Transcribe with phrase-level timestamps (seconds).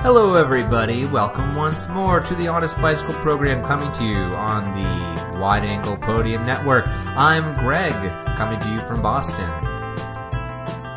[0.00, 1.04] Hello, everybody.
[1.06, 5.96] Welcome once more to the Honest Bicycle program coming to you on the Wide Angle
[5.98, 6.86] Podium Network.
[6.86, 7.92] I'm Greg,
[8.36, 9.48] coming to you from Boston.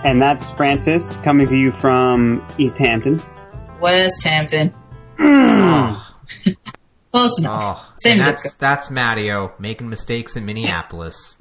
[0.06, 3.22] And that's Frances coming to you from East Hampton.
[3.80, 4.74] West Hampton.
[5.20, 6.14] Oh,
[7.12, 7.62] Close enough.
[7.64, 8.54] oh, Same and zip that's, code.
[8.60, 11.38] that's Mattio making mistakes in Minneapolis.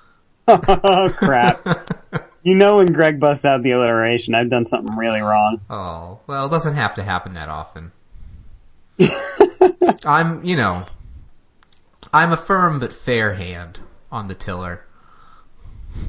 [0.48, 1.64] oh crap.
[2.44, 5.62] You know when Greg busts out the alliteration, I've done something really wrong.
[5.70, 7.90] Oh, well, it doesn't have to happen that often.
[10.04, 10.84] I'm, you know,
[12.12, 13.78] I'm a firm but fair hand
[14.12, 14.84] on the tiller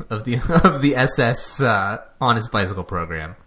[0.10, 3.38] of the of the SS uh, Honest Bicycle program.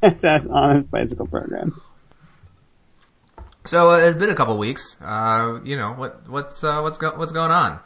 [0.00, 1.80] That's Honest Bicycle Program.
[3.66, 4.96] So uh, it's been a couple weeks.
[5.02, 7.80] Uh, you know what what's uh, what's go- what's going on?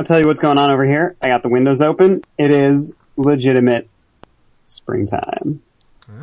[0.00, 1.14] I'll tell you what's going on over here.
[1.20, 2.24] I got the windows open.
[2.38, 3.86] It is legitimate
[4.64, 5.60] springtime.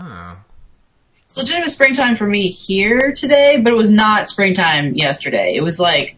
[0.01, 0.37] Oh.
[1.21, 5.53] It's legitimate springtime for me here today, but it was not springtime yesterday.
[5.55, 6.15] It was like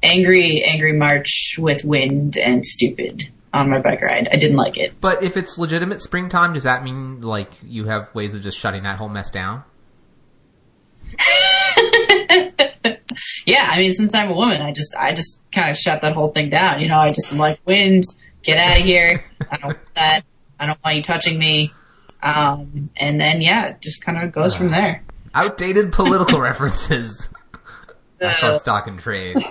[0.00, 4.28] angry, angry March with wind and stupid on my bike ride.
[4.30, 5.00] I didn't like it.
[5.00, 8.84] But if it's legitimate springtime, does that mean like you have ways of just shutting
[8.84, 9.64] that whole mess down?
[13.46, 16.14] Yeah, I mean, since I'm a woman, I just, I just kind of shut that
[16.14, 16.80] whole thing down.
[16.80, 18.02] You know, I just am like, wind,
[18.42, 19.24] get out of here.
[19.50, 20.22] I don't want that.
[20.58, 21.72] I don't want you touching me.
[22.22, 25.02] Um, and then yeah, it just kind of goes from there.
[25.34, 27.28] Outdated political references.
[28.18, 29.36] That's our Uh, stock and trade.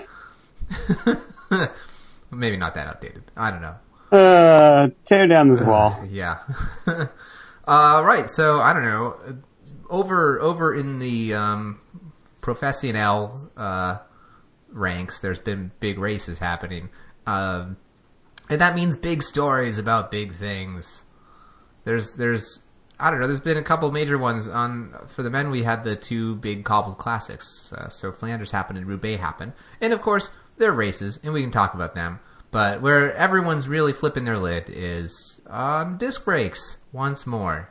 [2.32, 3.24] Maybe not that outdated.
[3.38, 3.76] I don't know.
[4.18, 6.04] Uh, tear down this wall.
[6.12, 6.40] Yeah.
[6.88, 7.08] uh,
[8.04, 8.30] right.
[8.30, 9.16] So I don't know.
[9.90, 11.80] Over over in the um,
[12.46, 13.98] professional uh,
[14.70, 16.90] ranks, there's been big races happening,
[17.26, 17.76] um,
[18.48, 21.02] and that means big stories about big things.
[21.86, 22.60] There's there's
[23.00, 23.26] I don't know.
[23.26, 25.50] There's been a couple major ones on for the men.
[25.50, 27.74] We had the two big cobbled classics.
[27.76, 31.52] Uh, so Flanders happened and Roubaix happened, and of course they're races, and we can
[31.52, 32.20] talk about them.
[32.52, 37.70] But where everyone's really flipping their lid is on disc brakes once more.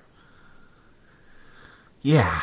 [2.03, 2.43] Yeah,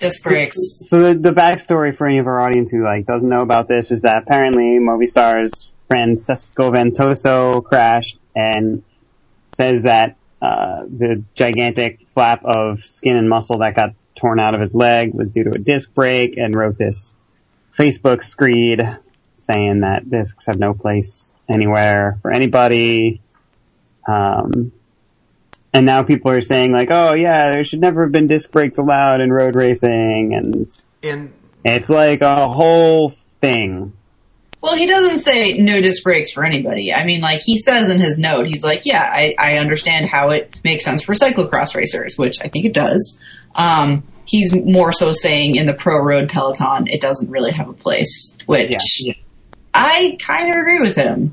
[0.00, 0.82] disc brakes.
[0.88, 3.90] So the, the backstory for any of our audience who like doesn't know about this
[3.90, 8.82] is that apparently Movistar's Francisco Ventoso crashed and
[9.54, 14.60] says that uh, the gigantic flap of skin and muscle that got torn out of
[14.60, 17.14] his leg was due to a disc brake and wrote this
[17.78, 18.82] Facebook screed
[19.36, 23.20] saying that discs have no place anywhere for anybody.
[24.06, 24.72] Um,
[25.72, 28.78] and now people are saying like, oh yeah, there should never have been disc brakes
[28.78, 30.68] allowed in road racing and
[31.02, 31.32] and
[31.64, 33.92] it's like a whole thing.
[34.62, 36.92] Well, he doesn't say no disc brakes for anybody.
[36.92, 40.30] I mean, like he says in his note, he's like, yeah, I, I understand how
[40.30, 43.18] it makes sense for cyclocross racers, which I think it does.
[43.54, 47.72] Um, he's more so saying in the pro road peloton, it doesn't really have a
[47.72, 49.14] place, which Yeah.
[49.14, 49.14] yeah.
[49.72, 51.32] I kind of agree with him.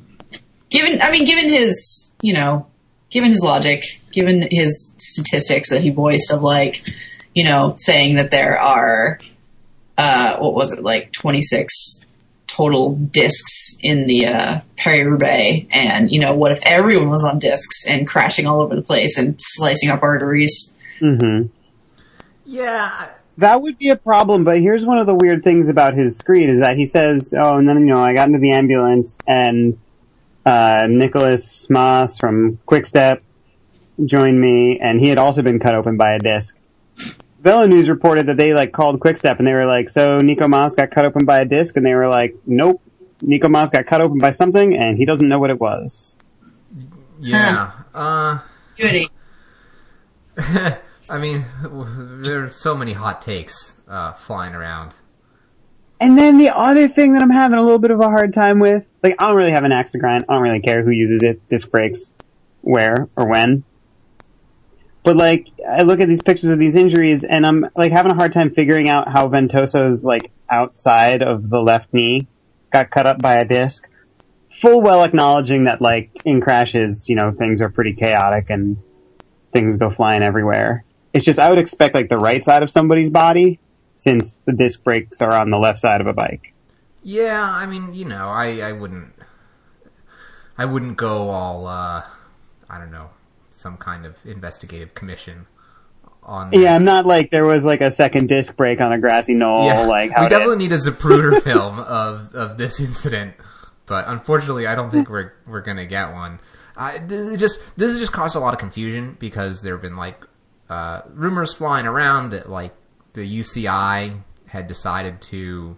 [0.70, 2.68] Given, I mean, given his, you know,
[3.10, 3.84] given his logic,
[4.18, 6.82] given his statistics that he voiced of like,
[7.36, 9.20] you know, saying that there are,
[9.96, 12.02] uh, what was it, like 26
[12.48, 17.86] total discs in the, uh, Paris-Roubaix, and, you know, what if everyone was on discs
[17.86, 20.74] and crashing all over the place and slicing up arteries?
[21.00, 21.44] hmm
[22.50, 23.10] yeah.
[23.38, 26.50] That would be a problem, but here's one of the weird things about his screed
[26.50, 29.78] is that he says, oh, and then, you know, I got into the ambulance and,
[30.46, 33.22] uh, Nikolas Maes from Quickstep
[34.06, 36.56] joined me and he had also been cut open by a disc.
[37.40, 40.76] Velo News reported that they like called Quickstep and they were like, so Nico Maes
[40.76, 42.82] got cut open by a disc and they were like, nope,
[43.22, 46.16] Nico Maes got cut open by something and he doesn't know what it was.
[47.20, 47.72] Yeah.
[47.94, 48.40] Uh.
[48.78, 49.10] Goody.
[50.38, 51.46] I mean,
[52.24, 54.94] there's so many hot takes uh, flying around.
[56.00, 58.60] And then the other thing that I'm having a little bit of a hard time
[58.60, 60.26] with, like I don't really have an axe to grind.
[60.30, 62.12] I don't really care who uses disc, disc brakes,
[62.62, 63.64] where or when.
[65.08, 68.14] But like, I look at these pictures of these injuries and I'm like having a
[68.14, 72.28] hard time figuring out how Ventoso's like outside of the left knee
[72.74, 73.88] got cut up by a disc.
[74.60, 78.84] Full well acknowledging that like in crashes, you know, things are pretty chaotic and
[79.54, 80.84] things go flying everywhere.
[81.14, 83.62] It's just I would expect like the right side of somebody's body
[83.96, 86.54] since the disc brakes are on the left side of a bike.
[87.02, 89.14] Yeah, I mean, you know, I, I wouldn't,
[90.58, 92.04] I wouldn't go all, uh,
[92.70, 93.12] I don't know,
[93.68, 95.46] some kind of investigative commission
[96.24, 96.54] on.
[96.54, 99.66] Yeah, I'm not like there was like a second disc brake on a grassy knoll.
[99.66, 103.36] Yeah, like we definitely need a Zapruder film of of this incident,
[103.86, 106.40] but unfortunately, I don't think we're we're gonna get one.
[106.78, 109.82] I, th- it just this has just caused a lot of confusion because there have
[109.82, 110.24] been like
[110.70, 112.74] uh, rumors flying around that like
[113.14, 115.76] the UCI had decided to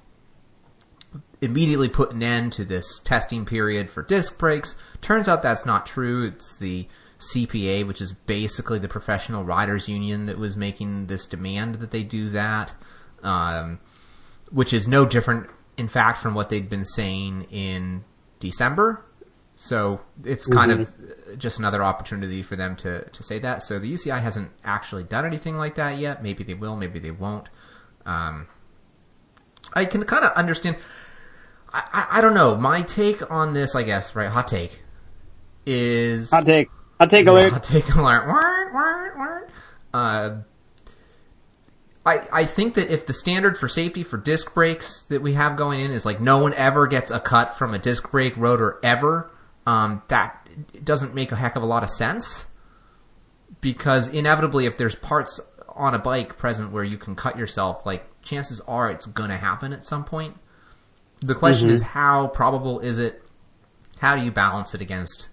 [1.41, 4.75] immediately put an end to this testing period for disc brakes.
[5.01, 6.27] Turns out that's not true.
[6.27, 6.87] It's the
[7.19, 12.03] CPA, which is basically the professional riders union that was making this demand that they
[12.03, 12.73] do that,
[13.23, 13.79] um,
[14.51, 18.03] which is no different, in fact, from what they'd been saying in
[18.39, 19.03] December.
[19.61, 20.89] So it's kind of
[21.37, 23.61] just another opportunity for them to, to say that.
[23.61, 26.23] So the UCI hasn't actually done anything like that yet.
[26.23, 27.49] Maybe they will, maybe they won't.
[28.05, 28.47] Um,
[29.73, 30.77] I can kind of understand.
[31.73, 32.55] I, I, I don't know.
[32.55, 34.29] My take on this, I guess, right?
[34.29, 34.79] Hot take
[35.65, 36.69] is Hot take.
[36.99, 37.53] Hot take alert.
[37.53, 38.27] Hot take alert.
[38.27, 39.51] Word, word, word.
[39.93, 40.41] Uh,
[42.05, 45.57] I I think that if the standard for safety for disc brakes that we have
[45.57, 48.79] going in is like no one ever gets a cut from a disc brake rotor
[48.83, 49.31] ever,
[49.65, 50.47] um, that
[50.83, 52.45] doesn't make a heck of a lot of sense
[53.61, 55.39] because inevitably, if there's parts
[55.75, 59.73] on a bike present where you can cut yourself, like chances are it's gonna happen
[59.73, 60.35] at some point.
[61.21, 63.21] The question is how probable is it?
[63.99, 65.29] How do you balance it against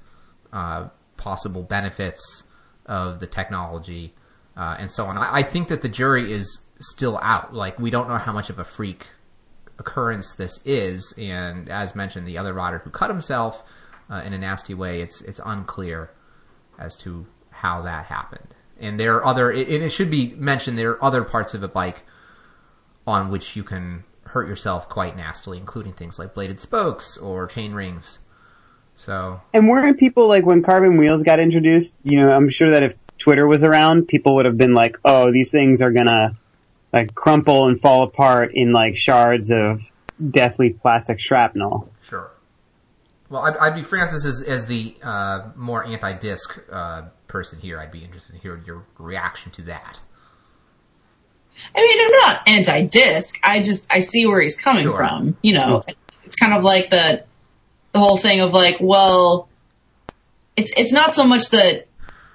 [0.53, 2.45] uh, possible benefits
[2.87, 4.15] of the technology
[4.57, 5.19] uh, and so on?
[5.19, 7.55] I, I think that the jury is still out.
[7.55, 9.07] Like we don't know how much of a freak
[9.79, 13.63] occurrence this is, and as mentioned, the other rider who cut himself
[14.11, 16.11] uh, in a nasty way, it's it's unclear
[16.79, 18.55] as to how that happened.
[18.79, 21.69] And there are other, and it should be mentioned, there are other parts of a
[21.69, 22.03] bike
[23.07, 27.73] on which you can hurt yourself quite nastily, including things like bladed spokes or chain
[27.73, 28.19] rings.
[28.97, 31.95] So, And weren't people like when carbon wheels got introduced?
[32.03, 35.31] You know, I'm sure that if Twitter was around, people would have been like, "Oh,
[35.33, 36.37] these things are gonna
[36.93, 39.83] like crumple and fall apart in like shards of
[40.31, 42.31] deathly plastic shrapnel." sure.
[43.29, 47.81] Well, I'd, I'd be Frances as, as the uh, more anti-disc uh, person here.
[47.81, 49.99] I'd be interested to hear your reaction to that.
[51.75, 53.37] I mean, I'm not anti-disc.
[53.43, 54.97] I just I see where he's coming Sure.
[54.97, 55.37] from.
[55.43, 55.85] You know,
[56.25, 57.25] it's kind of like the
[57.97, 59.49] the whole thing of like, well,
[60.57, 61.87] it's it's not so much that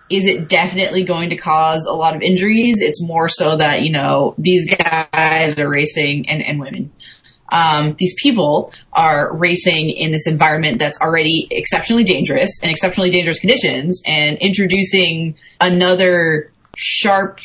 [0.09, 2.81] is it definitely going to cause a lot of injuries.
[2.81, 6.91] It's more so that you know these guys are racing and and women.
[7.49, 13.39] Um, these people are racing in this environment that's already exceptionally dangerous and exceptionally dangerous
[13.39, 17.39] conditions, and introducing another sharp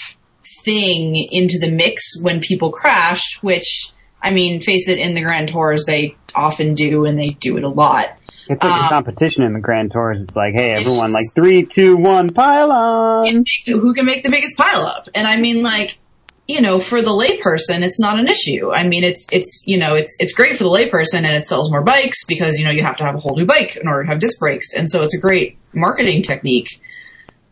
[0.65, 3.93] thing into the mix when people crash, which
[4.23, 7.65] I mean, face it, in the Grand Tours they often do, and they do it
[7.65, 8.11] a lot.
[8.49, 10.23] It's like Um, a competition in the Grand Tours.
[10.23, 13.45] It's like, hey, everyone, like three, two, one, pylon.
[13.67, 15.09] Who can make the biggest pile up?
[15.15, 15.99] And I mean, like,
[16.47, 18.71] you know, for the layperson, it's not an issue.
[18.73, 21.73] I mean, it's it's you know, it's it's great for the layperson, and it sells
[21.73, 24.05] more bikes because you know you have to have a whole new bike in order
[24.05, 26.81] to have disc brakes, and so it's a great marketing technique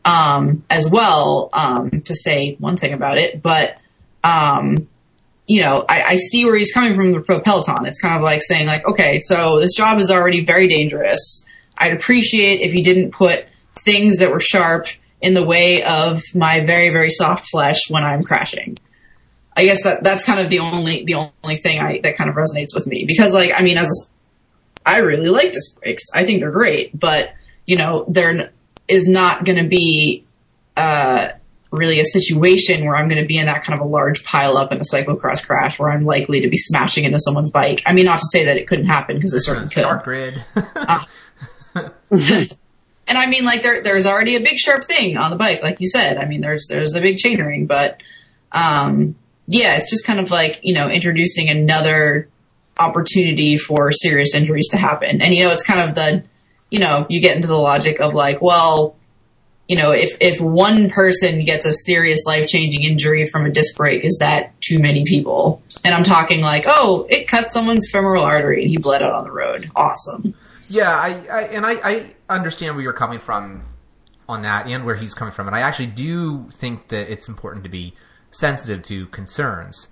[0.05, 1.51] um, as well.
[1.53, 3.79] Um, to say one thing about it, but
[4.23, 4.87] um,
[5.47, 7.87] you know, I, I see where he's coming from the pro peloton.
[7.87, 11.45] It's kind of like saying like, okay, so this job is already very dangerous.
[11.77, 13.47] I'd appreciate if you didn't put
[13.81, 14.87] things that were sharp
[15.21, 18.79] in the way of my very, very soft flesh when I'm crashing.
[19.57, 22.35] I guess that that's kind of the only the only thing I that kind of
[22.37, 24.09] resonates with me because like I mean as
[24.85, 26.05] I really like disc brakes.
[26.13, 27.31] I think they're great, but
[27.65, 28.51] you know, there
[28.89, 30.25] is not going to be
[30.77, 31.29] uh
[31.75, 34.57] really a situation where I'm going to be in that kind of a large pile
[34.57, 37.83] up in a cyclocross crash where I'm likely to be smashing into someone's bike.
[37.87, 39.83] I mean, not to say that it couldn't happen because it certainly could.
[39.83, 40.45] Dark grid.
[43.07, 45.81] And I mean, like there, there's already a big sharp thing on the bike, like
[45.81, 46.17] you said.
[46.17, 48.01] I mean, there's there's the big chain ring, but
[48.53, 49.15] um,
[49.47, 52.29] yeah, it's just kind of like you know introducing another
[52.79, 55.21] opportunity for serious injuries to happen.
[55.21, 56.25] And you know, it's kind of the
[56.71, 58.97] you know you get into the logic of like, well,
[59.69, 63.77] you know, if if one person gets a serious life changing injury from a disc
[63.77, 65.63] brake, is that too many people?
[65.85, 69.25] And I'm talking like, oh, it cut someone's femoral artery and he bled out on
[69.25, 69.71] the road.
[69.75, 70.35] Awesome.
[70.69, 73.63] Yeah, I, I and I, I understand where you're coming from
[74.29, 77.65] on that and where he's coming from, and I actually do think that it's important
[77.65, 77.95] to be
[78.31, 79.89] sensitive to concerns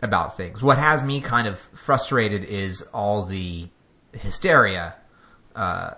[0.00, 0.62] about things.
[0.62, 3.68] What has me kind of frustrated is all the
[4.12, 4.94] hysteria
[5.56, 5.94] uh,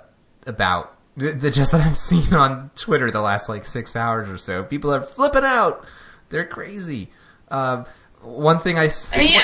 [0.47, 4.39] about the, the just that I've seen on Twitter the last like six hours or
[4.39, 4.63] so.
[4.63, 5.85] People are flipping out.
[6.31, 7.11] They're crazy.
[7.49, 7.85] Uh,
[8.23, 9.43] one thing I mean, yeah,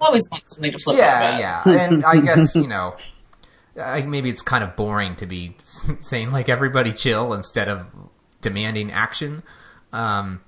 [0.00, 2.96] always want something to flip yeah, out yeah, and I guess you know,
[3.80, 5.56] I, maybe it's kind of boring to be
[6.00, 7.86] saying like everybody chill instead of
[8.42, 9.42] demanding action.
[9.92, 10.42] Um,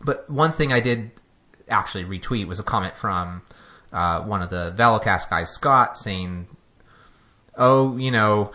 [0.00, 1.10] but one thing I did
[1.68, 3.42] actually retweet was a comment from
[3.92, 6.46] uh, one of the Velocast guys, Scott, saying,
[7.56, 8.52] "Oh, you know."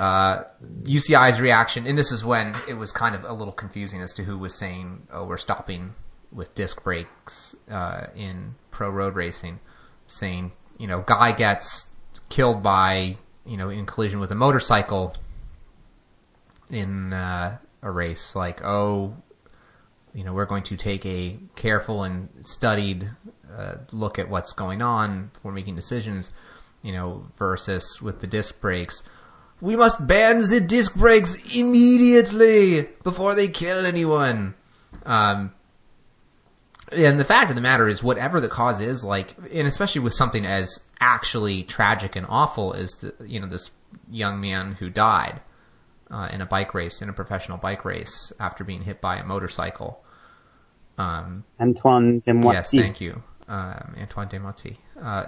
[0.00, 0.44] Uh,
[0.84, 4.24] UCI's reaction, and this is when it was kind of a little confusing as to
[4.24, 5.94] who was saying, "Oh, we're stopping
[6.32, 9.60] with disc brakes uh, in pro road racing,"
[10.06, 11.86] saying, you know, guy gets
[12.30, 15.14] killed by, you know, in collision with a motorcycle
[16.70, 19.14] in uh, a race, like, oh,
[20.14, 23.10] you know, we're going to take a careful and studied
[23.54, 26.30] uh, look at what's going on before making decisions,
[26.80, 29.02] you know, versus with the disc brakes.
[29.60, 34.54] We must ban the disc brakes immediately before they kill anyone.
[35.04, 35.52] Um,
[36.92, 40.14] and the fact of the matter is, whatever the cause is, like, and especially with
[40.14, 43.70] something as actually tragic and awful as the, you know, this
[44.10, 45.40] young man who died
[46.10, 49.24] uh, in a bike race, in a professional bike race, after being hit by a
[49.24, 50.02] motorcycle.
[50.98, 52.52] Um, Antoine Demoitié.
[52.52, 54.76] yes, thank you, um, Antoine Demoitié.
[55.00, 55.26] Uh,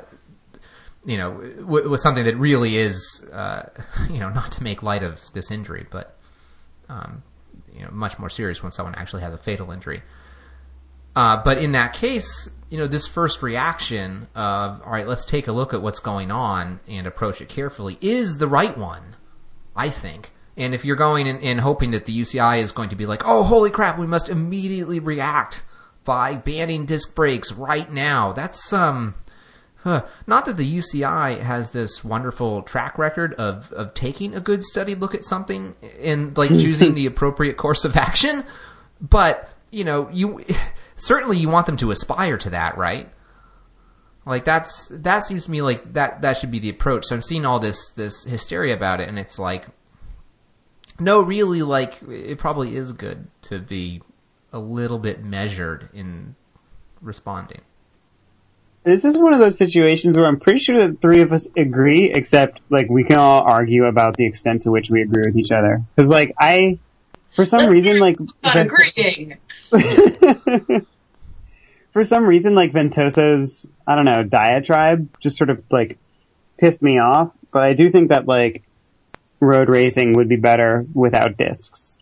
[1.05, 3.69] you know, w- was something that really is, uh,
[4.11, 6.17] you know, not to make light of this injury, but
[6.89, 7.23] um,
[7.75, 10.03] you know, much more serious when someone actually has a fatal injury.
[11.15, 15.47] Uh, but in that case, you know, this first reaction of, all right, let's take
[15.47, 19.17] a look at what's going on and approach it carefully is the right one,
[19.77, 20.31] I think.
[20.57, 23.43] And if you're going and hoping that the UCI is going to be like, oh,
[23.43, 25.63] holy crap, we must immediately react
[26.05, 29.15] by banning disc brakes right now, that's, um,
[29.83, 30.05] huh.
[30.27, 35.01] not that the UCI has this wonderful track record of, of taking a good studied
[35.01, 38.45] look at something and like choosing the appropriate course of action,
[39.01, 40.45] but, you know, you,
[40.97, 43.11] certainly you want them to aspire to that, right?
[44.25, 47.07] Like that's that seems to me like that that should be the approach.
[47.07, 49.67] So I'm seeing all this this hysteria about it, and it's like,
[51.01, 54.01] no, really, like it probably is good to be
[54.53, 56.37] a little bit measured in
[57.01, 57.63] responding.
[58.85, 62.11] This is one of those situations where I'm pretty sure the three of us agree,
[62.13, 65.53] except like we can all argue about the extent to which we agree with each
[65.53, 65.83] other.
[65.95, 66.81] Because like I,
[67.37, 69.39] for some Let's reason, like agreeing.
[71.93, 75.99] for some reason, like Ventoso's, I don't know, diatribe just sort of like
[76.59, 77.31] pissed me off.
[77.53, 78.65] But I do think that like
[79.39, 82.01] road racing would be better without discs.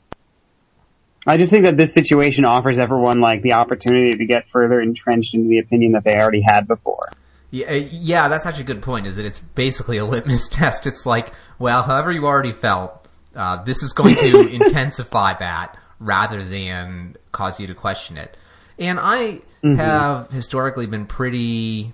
[1.27, 5.35] I just think that this situation offers everyone like the opportunity to get further entrenched
[5.35, 7.11] into the opinion that they already had before.
[7.51, 9.07] Yeah, uh, yeah, that's actually a good point.
[9.07, 10.87] Is that it's basically a litmus test.
[10.87, 16.43] It's like, well, however you already felt, uh, this is going to intensify that rather
[16.45, 18.37] than cause you to question it.
[18.79, 21.93] And I have historically been pretty,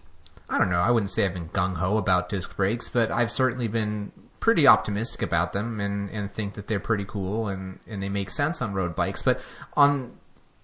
[0.49, 3.33] I don't know, I wouldn't say I've been gung ho about disc brakes, but I've
[3.33, 4.12] certainly been
[4.46, 8.30] pretty optimistic about them and, and think that they're pretty cool and, and they make
[8.30, 9.20] sense on road bikes.
[9.20, 9.40] But
[9.76, 10.12] on,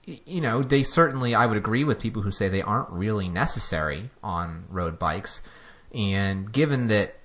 [0.06, 4.08] you know, they certainly, I would agree with people who say they aren't really necessary
[4.22, 5.40] on road bikes.
[5.92, 7.16] And given that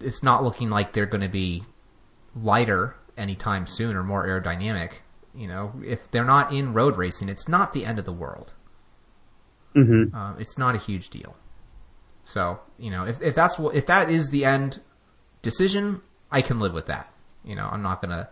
[0.00, 1.62] it's not looking like they're going to be
[2.34, 4.94] lighter anytime soon or more aerodynamic,
[5.32, 8.52] you know, if they're not in road racing, it's not the end of the world.
[9.74, 11.36] hmm Uh, it's not a huge deal.
[12.24, 14.80] So, you know, if, if that's what, if that is the end
[15.42, 17.12] decision, I can live with that.
[17.44, 18.28] You know, I'm not gonna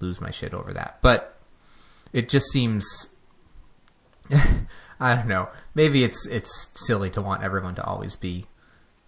[0.00, 0.98] lose my shit over that.
[1.02, 1.38] But
[2.12, 3.08] it just seems,
[4.30, 5.48] I don't know.
[5.74, 8.46] Maybe it's it's silly to want everyone to always be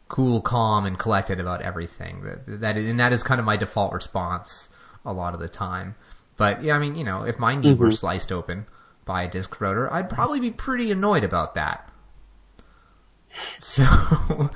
[0.09, 2.23] cool, calm, and collected about everything.
[2.23, 4.69] That that and that is kind of my default response
[5.05, 5.95] a lot of the time.
[6.37, 7.97] But yeah, I mean, you know, if my knee were mm-hmm.
[7.97, 8.67] sliced open
[9.05, 11.87] by a disc rotor, I'd probably be pretty annoyed about that.
[13.61, 13.85] So,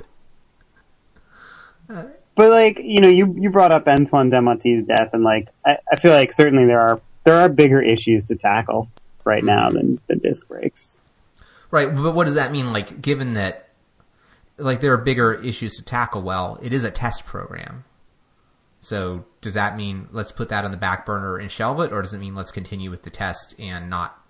[1.89, 2.03] uh,
[2.35, 5.95] But like, you know, you, you brought up Antoine Demoitié's death and like, I, I
[5.99, 8.89] feel like certainly there are, there are bigger issues to tackle
[9.23, 9.47] right hmm.
[9.47, 10.97] now than the disc brakes.
[11.71, 12.71] right, but what does that mean?
[12.73, 13.69] Like, given that,
[14.57, 17.83] like, there are bigger issues to tackle, well, it is a test program.
[18.81, 22.01] So, does that mean let's put that on the back burner and shelve it, or
[22.01, 24.21] does it mean let's continue with the test and not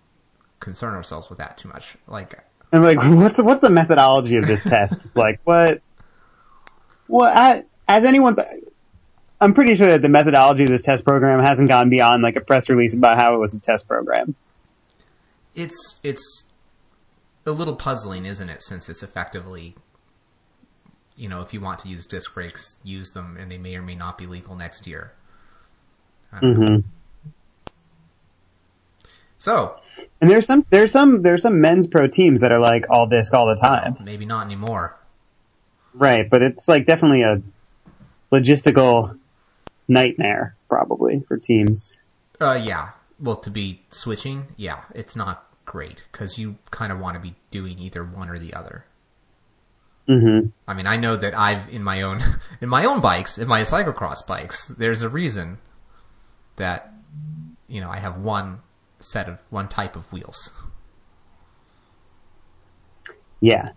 [0.62, 1.98] concern ourselves with that too much?
[2.08, 2.40] Like,
[2.72, 5.06] And like, what's the, what's the methodology of this test?
[5.14, 5.82] Like, what?
[7.08, 8.64] Well, I, as anyone, th-
[9.42, 12.42] I'm pretty sure that the methodology of this test program hasn't gone beyond like a
[12.42, 14.36] press release about how it was a test program.
[15.54, 16.44] it's it's
[17.46, 18.64] a little puzzling, isn't it?
[18.64, 19.76] Since it's effectively,
[21.16, 23.82] you know, if you want to use disc brakes, use them, and they may or
[23.82, 25.12] may not be legal next year.
[26.34, 26.66] I don't know.
[26.78, 26.80] hmm
[29.38, 29.80] So
[30.22, 33.32] And there's some, there's some, there's some men's pro teams that are like all disc
[33.34, 33.98] all the time.
[34.04, 34.98] maybe not anymore.
[35.94, 37.42] Right, but it's like definitely a
[38.32, 39.18] logistical
[39.88, 41.94] nightmare probably for teams.
[42.40, 42.92] Uh, yeah.
[43.20, 47.36] Well, to be switching, yeah, it's not great because you kind of want to be
[47.52, 48.86] doing either one or the other.
[50.08, 53.48] hmm I mean, I know that I've in my own in my own bikes, in
[53.48, 55.58] my cyclocross bikes, there's a reason
[56.58, 56.94] that
[57.68, 58.62] you know I have one
[59.00, 60.50] set of one type of wheels.
[63.42, 63.72] Yeah.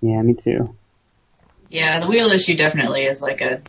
[0.00, 0.76] Yeah, me too.
[1.74, 3.60] Yeah, the wheel issue definitely is like a,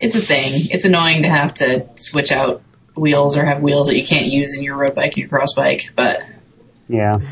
[0.00, 0.50] it's a thing.
[0.72, 2.62] It's annoying to have to switch out
[2.96, 5.54] wheels or have wheels that you can't use in your road bike and your cross
[5.54, 6.20] bike, but
[6.88, 7.18] Yeah.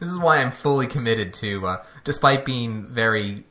[0.00, 3.44] This is why I'm fully committed to, uh, despite being very,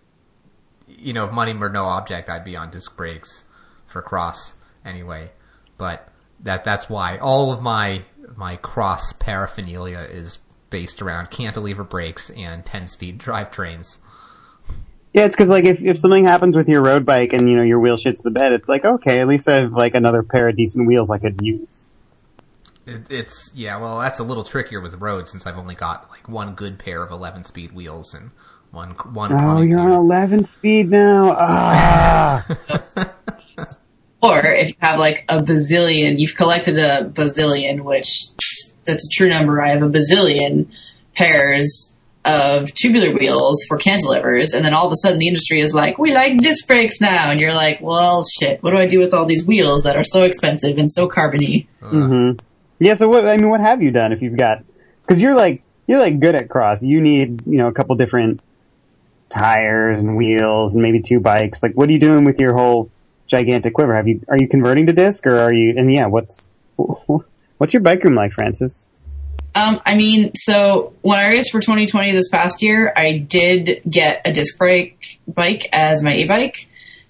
[0.88, 3.44] you know, money were no object, I'd be on disc brakes
[3.88, 4.54] for cross
[4.86, 5.32] anyway.
[5.78, 6.08] But
[6.44, 8.04] that that's why all of my
[8.38, 10.40] my cross paraphernalia is
[10.70, 13.98] based around cantilever brakes and 10 speed drivetrains.
[15.18, 17.64] Yeah, it's because like if if something happens with your road bike and you know
[17.64, 20.48] your wheel shits the bed, it's like okay, at least I have like another pair
[20.48, 21.90] of decent wheels I could use.
[22.86, 26.30] It, it's yeah, well, that's a little trickier with roads since I've only got like
[26.30, 28.30] one good pair of 11 speed wheels and
[28.70, 29.34] one one.
[29.34, 31.36] Oh, crummy you're on 11 speed now.
[31.36, 32.46] Ah.
[34.22, 38.08] or if you have like a bazillion, you've collected a bazillion, which
[38.86, 39.60] that's a true number.
[39.64, 40.68] I have a bazillion
[41.16, 41.96] pairs
[42.28, 45.98] of tubular wheels for cantilevers, and then all of a sudden the industry is like,
[45.98, 49.14] we like disc brakes now, and you're like, well, shit, what do I do with
[49.14, 51.68] all these wheels that are so expensive and so carbony?
[51.82, 52.40] Mm-hmm.
[52.80, 52.96] Yeah.
[52.96, 53.26] So what?
[53.26, 54.64] I mean, what have you done if you've got?
[55.02, 56.82] Because you're like you're like good at cross.
[56.82, 58.42] You need you know a couple different
[59.30, 61.62] tires and wheels and maybe two bikes.
[61.64, 62.92] Like, what are you doing with your whole
[63.28, 63.96] gigantic quiver?
[63.96, 65.74] Have you are you converting to disc or are you?
[65.78, 66.48] And yeah, what's
[67.58, 68.86] what's your bike room like, Frances?
[69.58, 74.22] Um, I mean, so when I raced for 2020 this past year, I did get
[74.24, 76.68] a disc brake bike as my e-bike,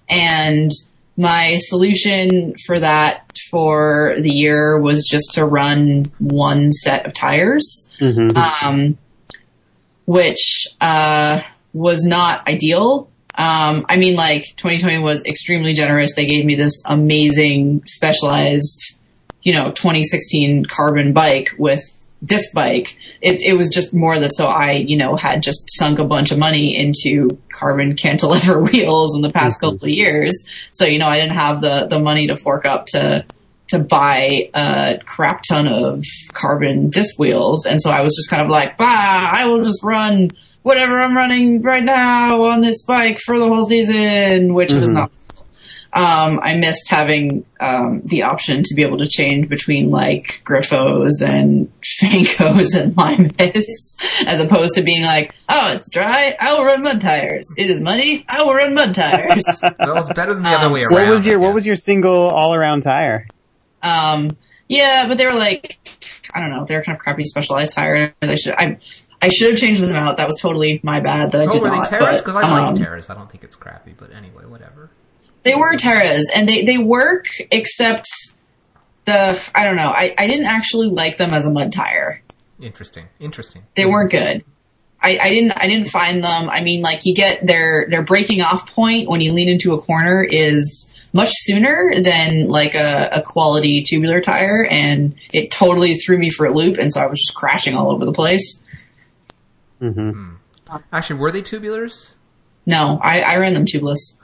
[0.08, 0.70] and
[1.16, 7.88] my solution for that for the year was just to run one set of tires,
[7.98, 8.96] hmm um,
[10.06, 11.42] which uh,
[11.74, 13.10] was not ideal.
[13.34, 16.14] Um, I mean, like 2020 was extremely generous.
[16.14, 18.98] They gave me this amazing specialized,
[19.42, 21.82] you know, 2016 carbon bike with
[22.24, 22.96] disc bike.
[23.20, 26.30] It, it was just more that so I, you know, had just sunk a bunch
[26.32, 30.44] of money into carbon cantilever wheels in the past couple of years.
[30.72, 33.24] So, you know, I didn't have the, the money to fork up to,
[33.68, 36.02] to buy a crap ton of
[36.32, 37.66] carbon disc wheels.
[37.66, 38.84] And so I was just kind of like, bah,
[39.32, 40.30] I will just run
[40.62, 44.94] whatever I'm running right now on this bike for the whole season, which was Mhm.
[44.94, 45.10] not.
[45.90, 51.22] Um, I missed having um, the option to be able to change between like Grifos
[51.26, 51.72] and
[52.02, 53.96] Fankos and Limas,
[54.26, 57.46] as opposed to being like, oh, it's dry, I will run mud tires.
[57.56, 59.44] It is muddy, I will run mud tires.
[59.80, 60.92] Well, it's better than the other Um, way around.
[61.06, 63.26] What was your What was your single all around tire?
[63.82, 64.30] Um,
[64.68, 65.78] yeah, but they were like,
[66.34, 68.12] I don't know, they were kind of crappy specialized tires.
[68.20, 68.78] I should, I,
[69.22, 70.18] I should have changed them out.
[70.18, 71.90] That was totally my bad that I Oh, did were not.
[71.90, 72.20] they Terras?
[72.20, 73.08] Because I um, like Terras.
[73.08, 74.90] I don't think it's crappy, but anyway, whatever.
[75.42, 78.06] They were Terras, and they, they work, except
[79.04, 82.22] the, I don't know, I, I didn't actually like them as a mud tire.
[82.60, 83.06] Interesting.
[83.20, 83.62] Interesting.
[83.74, 84.44] They weren't good.
[85.00, 86.50] I, I didn't I didn't find them.
[86.50, 89.80] I mean, like you get their their breaking off point when you lean into a
[89.80, 96.18] corner is much sooner than like a, a quality tubular tire, and it totally threw
[96.18, 98.58] me for a loop, and so I was just crashing all over the place.
[99.78, 100.34] hmm
[100.92, 102.10] Actually, were they tubulars?
[102.66, 104.16] No, I, I ran them tubeless.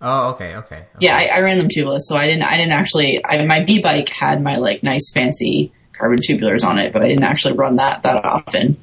[0.00, 0.76] Oh, okay, okay.
[0.76, 0.86] okay.
[1.00, 3.24] Yeah, I, I ran them tubeless, so I didn't I didn't actually.
[3.24, 7.08] I, my B bike had my like nice fancy carbon tubulars on it, but I
[7.08, 8.76] didn't actually run that that often.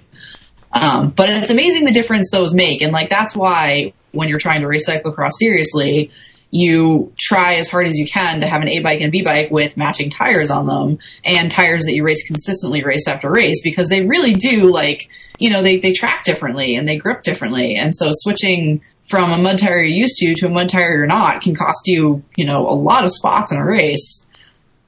[0.71, 4.62] Um, but it's amazing the difference those make, and like that's why when you're trying
[4.62, 6.12] to race cyclocross seriously,
[6.49, 9.23] you try as hard as you can to have an A bike and a B
[9.23, 13.62] bike with matching tires on them and tires that you race consistently race after race
[13.63, 15.02] because they really do like
[15.38, 19.38] you know they they track differently and they grip differently, and so switching from a
[19.38, 22.46] mud tire you're used to to a mud tire you're not can cost you you
[22.46, 24.26] know a lot of spots in a race.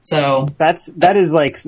[0.02, 1.58] So That's that is like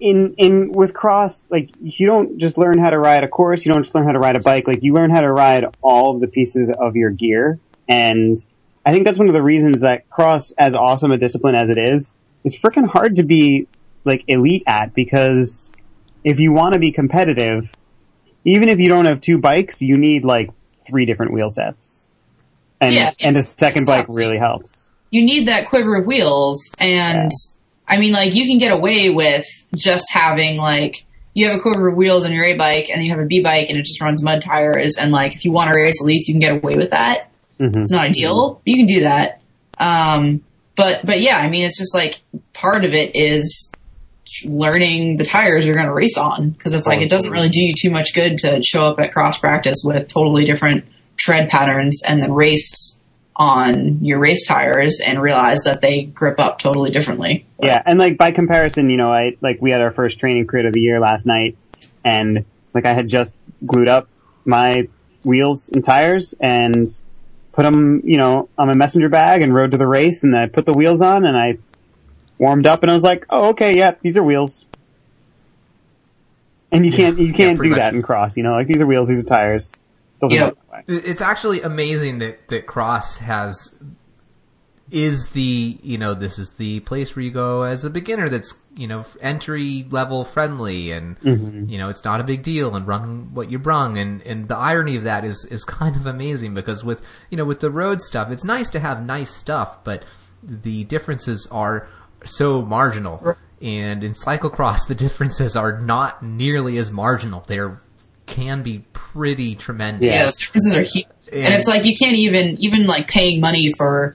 [0.00, 3.72] in in with cross like you don't just learn how to ride a course you
[3.72, 6.14] don't just learn how to ride a bike like you learn how to ride all
[6.14, 8.44] of the pieces of your gear and
[8.86, 11.78] i think that's one of the reasons that cross as awesome a discipline as it
[11.78, 13.66] is is freaking hard to be
[14.04, 15.72] like elite at because
[16.24, 17.68] if you want to be competitive
[18.44, 20.50] even if you don't have two bikes you need like
[20.86, 22.06] three different wheel sets
[22.80, 24.16] and Yeah, and a second bike tough.
[24.16, 27.30] really helps you need that quiver of wheels and
[27.86, 31.88] I mean like you can get away with just having like you have a quiver
[31.88, 34.00] of wheels on your A bike and you have a B bike and it just
[34.00, 36.76] runs mud tires and like if you want to race elites you can get away
[36.76, 37.28] with that.
[37.60, 37.76] Mhm.
[37.76, 38.54] It's not ideal.
[38.64, 39.40] but You can do that.
[39.78, 40.42] Um
[40.76, 42.20] but but yeah, I mean it's just like
[42.54, 43.70] part of it is
[44.44, 47.60] learning the tires you're going to race on because it's like it doesn't really do
[47.64, 50.84] you too much good to show up at cross practice with totally different
[51.16, 52.98] tread patterns and then race
[53.34, 57.46] on your race tires and realize that they grip up totally differently.
[57.60, 60.66] Yeah, and like by comparison, you know, I like we had our first training crit
[60.66, 61.56] of the year last night,
[62.04, 64.08] and like I had just glued up
[64.44, 64.88] my
[65.24, 66.88] wheels and tires and
[67.52, 70.46] put them, you know, on my messenger bag and rode to the race, and I
[70.46, 71.58] put the wheels on and I
[72.42, 74.66] warmed up, and I was like, oh, okay, yeah, these are wheels.
[76.72, 77.78] And you can't you can't pretty do much.
[77.78, 79.72] that in cross, you know, like these are wheels, these are tires.
[80.20, 80.46] Doesn't Yeah.
[80.46, 81.00] work that way.
[81.04, 83.74] It's actually amazing that, that Cross has
[84.90, 88.54] is the you know this is the place where you go as a beginner that's
[88.76, 91.66] you know entry level friendly and mm-hmm.
[91.66, 94.56] you know it's not a big deal and run what you brung and and the
[94.56, 97.00] irony of that is is kind of amazing because with
[97.30, 100.04] you know with the road stuff it's nice to have nice stuff but
[100.42, 101.88] the differences are
[102.24, 103.36] so marginal.
[103.60, 107.44] And in cyclocross the differences are not nearly as marginal.
[107.46, 107.80] They're
[108.26, 110.06] can be pretty tremendous.
[110.08, 111.06] Yeah, the differences are huge.
[111.32, 114.14] And And- it's like you can't even even like paying money for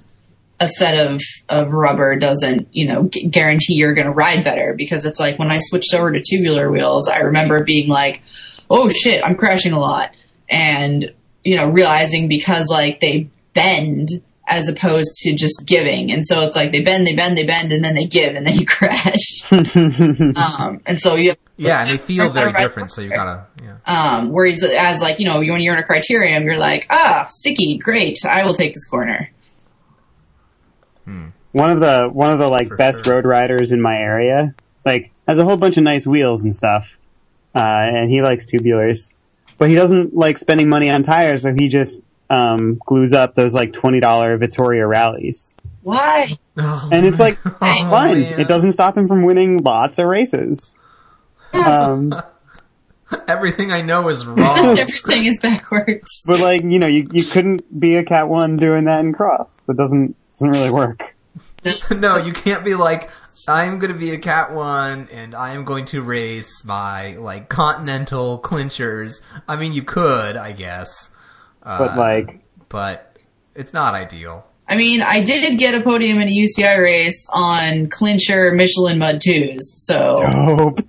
[0.59, 4.73] a set of of rubber doesn't you know gu- guarantee you're going to ride better.
[4.77, 8.21] Because it's like when I switched over to tubular wheels, I remember being like,
[8.69, 10.11] oh shit, I'm crashing a lot,
[10.49, 14.09] and you know realizing because like they bend
[14.49, 17.71] as opposed to just giving, and so it's like they bend, they bend, they bend,
[17.73, 19.41] and then they give, and then you crash.
[19.51, 22.61] um, and so you Yeah, and they feel very Right.
[22.63, 23.75] different, so you gotta, yeah.
[23.85, 27.77] um, whereas as like, you know, when you're in a criterium, you're like, ah, sticky,
[27.77, 29.29] great, I will take this corner.
[31.53, 33.15] one of the one of the like For best sure.
[33.15, 34.53] road riders in my area
[34.85, 36.85] like has a whole bunch of nice wheels and stuff
[37.55, 39.09] uh and he likes tubulars
[39.57, 43.53] but he doesn't like spending money on tires so he just um glues up those
[43.53, 46.37] like $20 Vittoria rallies Why?
[46.57, 48.39] Oh, and it's like oh, fine man.
[48.39, 50.75] it doesn't stop him from winning lots of races
[51.53, 52.13] um
[53.25, 54.77] Everything I know is wrong.
[54.79, 56.23] Everything is backwards.
[56.25, 59.47] but like you know you you couldn't be a cat 1 doing that in cross
[59.67, 61.15] that doesn't doesn't really work
[61.91, 63.09] no, you can't be like,
[63.47, 68.39] I'm gonna be a cat one, and I am going to race my, like, continental
[68.41, 69.21] clinchers.
[69.47, 71.09] I mean, you could, I guess.
[71.67, 73.17] Uh, but like but
[73.55, 74.45] it's not ideal.
[74.69, 79.19] I mean, I did get a podium in a UCI race on clincher Michelin Mud
[79.25, 80.79] 2s, so, dope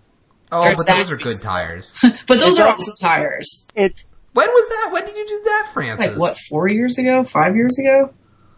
[0.51, 1.43] Oh, There's but those are good reason.
[1.43, 1.93] tires.
[2.03, 3.69] but those It's are like- awesome tires.
[3.77, 4.91] it's When was that?
[4.93, 6.09] When did you do that, Frances?
[6.09, 7.23] Like, what, four years ago?
[7.25, 8.13] Five years ago?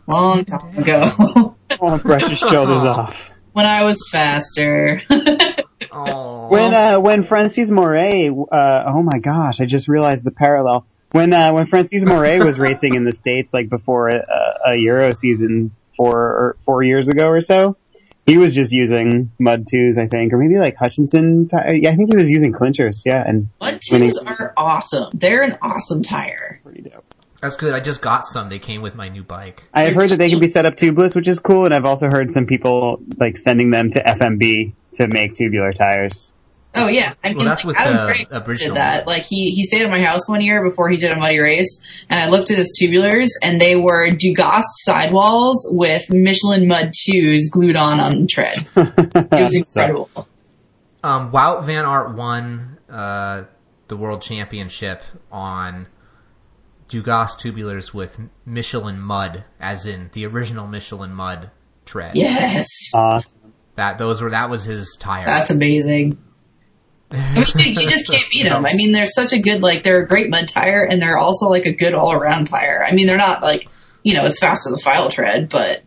[0.07, 1.55] Long time ago.
[1.81, 3.15] oh, brush your shoulders off
[3.53, 5.03] when I was faster.
[5.93, 6.49] Oh.
[6.49, 10.87] When uh, when Francis Mourey, uh, oh my gosh, I just realized the parallel.
[11.13, 14.23] When uh, when Francis Mourey was racing in the states, like before a,
[14.67, 17.77] a Euro season four four years ago or so,
[18.27, 21.49] he was just using mud twos, I think, or maybe like Hutchinson.
[21.49, 23.03] Ti- yeah, I think he was using clinchers.
[23.05, 25.11] Yeah, and Mud winning 2s are awesome.
[25.13, 26.61] They're an awesome tire.
[26.63, 27.05] pretty dope.
[27.43, 27.73] That's good.
[27.73, 28.49] I just got some.
[28.51, 29.65] They came with my new bike.
[29.73, 31.87] I have heard that they can be set up tubeless, which is cool, and I've
[31.87, 36.35] also heard some people like sending them to FMB to make tubular tires.
[36.75, 38.75] Oh yeah, I mean, that's like, with, Adam uh, Gray original.
[38.75, 39.07] did that.
[39.07, 41.83] Like he he stayed at my house one year before he did a muddy race,
[42.09, 47.49] and I looked at his tubulars, and they were Dugast sidewalls with Michelin Mud twos
[47.51, 48.57] glued on on the tread.
[49.33, 50.11] It was incredible.
[51.03, 53.45] Um, Wout Van Aert won uh,
[53.89, 55.03] the world championship
[55.33, 55.87] on
[56.89, 61.51] Dugast tubulars with Michelin mud, as in the original Michelin mud
[61.87, 62.17] tread.
[62.17, 63.55] Yes, Awesome.
[63.77, 65.25] That those were that was his tire.
[65.25, 66.19] that's amazing.
[67.13, 68.65] I mean, you, you just can't beat them.
[68.65, 71.47] I mean, they're such a good like they're a great mud tire, and they're also
[71.47, 72.85] like a good all around tire.
[72.87, 73.67] I mean, they're not like
[74.03, 75.83] you know as fast as a file tread, but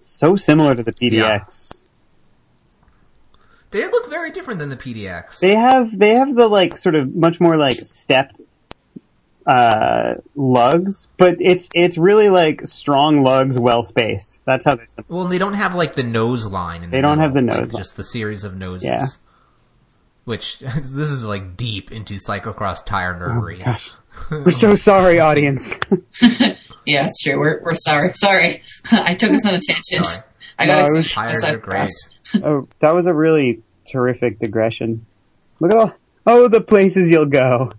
[0.00, 1.80] So similar to the PDX.
[3.72, 5.40] they look very different than the PDX.
[5.40, 8.40] They have they have the like sort of much more like stepped
[9.46, 14.36] uh lugs, but it's it's really like strong lugs, well spaced.
[14.44, 14.86] That's how they're.
[15.08, 16.82] well, they don't have like the nose line.
[16.84, 17.80] In They the don't middle, have the like, nose line.
[17.82, 18.84] just the series of noses.
[18.84, 19.06] Yeah.
[20.30, 23.60] Which this is like deep into cyclocross tire oh, nerdery.
[23.60, 23.92] Oh Gosh,
[24.30, 25.68] we're so sorry, audience.
[26.22, 27.38] yeah, it's true.
[27.38, 28.12] We're we're sorry.
[28.14, 28.62] Sorry,
[28.92, 30.06] I took us on a tangent.
[30.06, 30.24] Sorry.
[30.56, 31.90] I got No, it was- excited Tires are great.
[32.44, 35.04] oh, that was a really terrific digression.
[35.58, 35.94] Look at all
[36.26, 37.72] oh the places you'll go.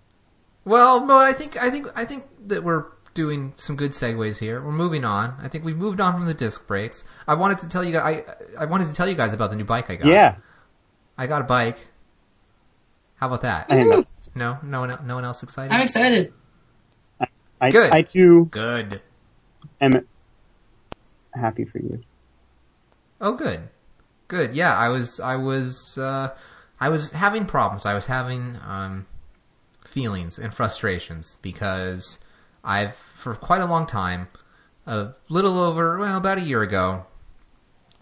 [0.65, 4.61] Well, no, I think I think I think that we're doing some good segues here.
[4.61, 5.35] We're moving on.
[5.41, 7.03] I think we've moved on from the disc brakes.
[7.27, 8.25] I wanted to tell you guys.
[8.57, 10.07] I I wanted to tell you guys about the new bike I got.
[10.07, 10.35] Yeah,
[11.17, 11.77] I got a bike.
[13.21, 13.67] How about that?
[13.69, 14.03] I.
[14.33, 15.71] No, no one, no one else excited.
[15.71, 16.33] I'm excited.
[17.61, 17.93] I, Good.
[17.93, 18.99] I too Good.
[19.79, 20.07] am
[21.31, 22.01] happy for you.
[23.21, 23.69] Oh, good.
[24.27, 24.55] Good.
[24.55, 26.29] Yeah, I was, I was, uh,
[26.79, 27.85] I was having problems.
[27.85, 29.05] I was having, um,
[29.85, 32.17] feelings and frustrations because
[32.63, 34.29] I've, for quite a long time,
[34.87, 37.05] a little over, well, about a year ago,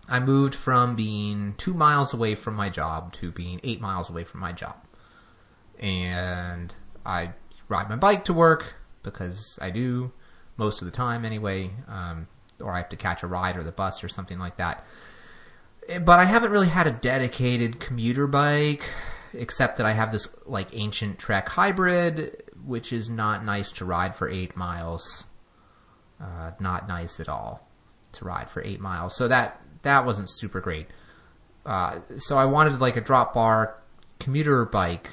[0.08, 4.24] I moved from being two miles away from my job to being eight miles away
[4.24, 4.78] from my job.
[5.80, 6.74] And
[7.06, 7.34] I
[7.68, 10.12] ride my bike to work because I do
[10.58, 12.28] most of the time anyway, um,
[12.60, 14.86] or I have to catch a ride or the bus or something like that.
[16.02, 18.84] But I haven't really had a dedicated commuter bike,
[19.34, 24.16] except that I have this like ancient Trek hybrid, which is not nice to ride
[24.16, 25.24] for eight miles.
[26.22, 27.66] Uh, not nice at all
[28.12, 29.16] to ride for eight miles.
[29.16, 30.88] So that that wasn't super great.
[31.66, 33.82] Uh, so I wanted like a drop bar
[34.20, 35.10] commuter bike,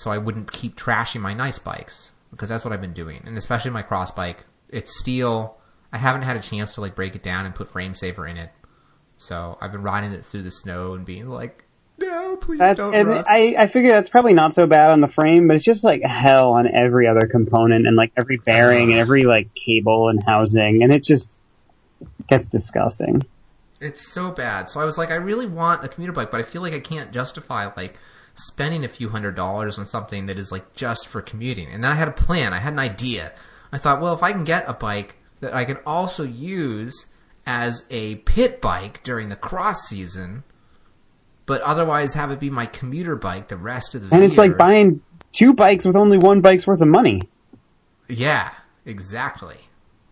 [0.00, 3.36] so I wouldn't keep trashing my nice bikes because that's what I've been doing, and
[3.36, 4.44] especially my cross bike.
[4.70, 5.58] It's steel.
[5.92, 8.38] I haven't had a chance to like break it down and put frame saver in
[8.38, 8.50] it,
[9.18, 11.64] so I've been riding it through the snow and being like,
[11.98, 15.02] "No, please That, don't and rust." I, I figure that's probably not so bad on
[15.02, 18.92] the frame, but it's just like hell on every other component and like every bearing
[18.92, 21.36] and every like cable and housing, and it just
[22.26, 23.22] gets disgusting.
[23.82, 24.70] It's so bad.
[24.70, 26.80] So I was like, I really want a commuter bike, but I feel like I
[26.80, 27.98] can't justify like
[28.34, 31.68] spending a few hundred dollars on something that is like just for commuting.
[31.68, 32.52] And then I had a plan.
[32.52, 33.32] I had an idea.
[33.72, 37.06] I thought, well, if I can get a bike that I can also use
[37.46, 40.44] as a pit bike during the cross season,
[41.46, 44.56] but otherwise have it be my commuter bike the rest of the And it's like
[44.56, 47.22] buying two bikes with only one bike's worth of money.
[48.08, 48.52] Yeah,
[48.84, 49.56] exactly.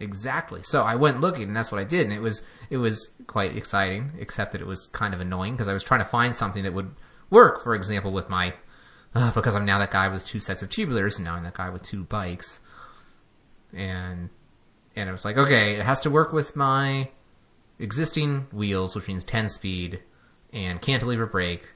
[0.01, 0.63] Exactly.
[0.63, 3.57] So I went looking and that's what I did and it was it was quite
[3.57, 6.63] exciting except that it was kind of annoying because I was trying to find something
[6.63, 6.95] that would
[7.31, 8.55] work for example with my
[9.15, 11.55] uh, because I'm now that guy with two sets of tubulars and now I'm that
[11.55, 12.61] guy with two bikes.
[13.73, 14.31] And
[14.97, 17.11] and I was like, okay, it has to work with my
[17.79, 20.01] existing wheels, which means 10 speed
[20.53, 21.69] and cantilever brake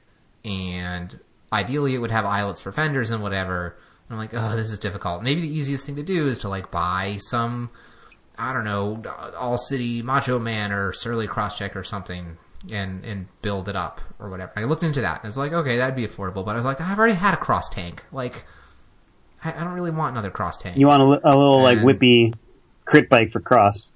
[0.44, 1.18] and
[1.52, 3.78] ideally it would have eyelets for fenders and whatever.
[4.08, 5.22] And I'm like, oh, this is difficult.
[5.22, 7.70] Maybe the easiest thing to do is to like buy some,
[8.36, 9.02] I don't know,
[9.38, 12.36] all city macho man or surly crosscheck or something
[12.70, 14.52] and, and build it up or whatever.
[14.56, 16.44] I looked into that and it's like, okay, that'd be affordable.
[16.44, 18.04] But I was like, I've already had a cross tank.
[18.12, 18.44] Like,
[19.42, 20.76] I, I don't really want another cross tank.
[20.76, 22.34] You want a, a little like whippy
[22.84, 23.90] crit bike for cross.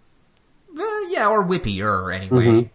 [1.09, 2.71] Yeah, or whippier anyway.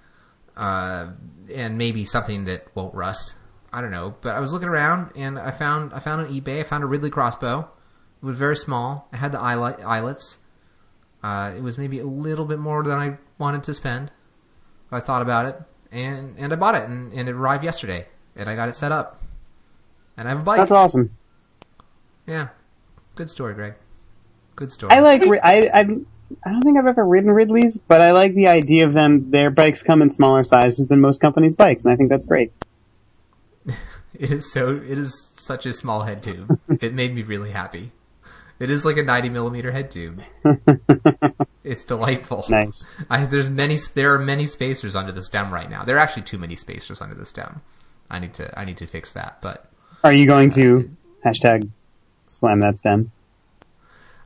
[0.56, 1.12] Uh,
[1.54, 3.36] and maybe something that won't rust.
[3.74, 4.16] I don't know.
[4.22, 6.62] But I was looking around and I found I found on eBay.
[6.62, 7.70] I found a Ridley crossbow.
[8.22, 9.08] It was very small.
[9.12, 10.38] It had the eyelet, eyelets.
[11.24, 14.12] Uh, it was maybe a little bit more than I wanted to spend.
[14.92, 18.50] I thought about it and and I bought it and, and it arrived yesterday and
[18.50, 19.22] I got it set up.
[20.18, 20.58] And I have a bike.
[20.58, 21.16] That's awesome.
[22.28, 22.50] Yeah.
[23.16, 23.74] Good story, Greg.
[24.56, 24.92] Good story.
[24.92, 25.22] I like.
[25.44, 25.80] I I
[26.46, 29.32] I don't think I've ever ridden Ridleys, but I like the idea of them.
[29.32, 32.52] Their bikes come in smaller sizes than most companies' bikes, and I think that's great.
[34.14, 34.76] It is so.
[34.76, 36.60] It is such a small head tube.
[36.82, 37.92] it made me really happy.
[38.62, 40.22] It is like a 90 millimeter head tube.
[41.64, 42.44] It's delightful.
[42.50, 42.90] Nice.
[43.10, 43.78] I, there's many.
[43.94, 45.84] There are many spacers under the stem right now.
[45.86, 47.62] There are actually too many spacers under the stem.
[48.10, 48.60] I need to.
[48.60, 49.38] I need to fix that.
[49.42, 49.70] But
[50.04, 50.90] Are you going to
[51.24, 51.70] hashtag
[52.26, 53.12] slam that stem?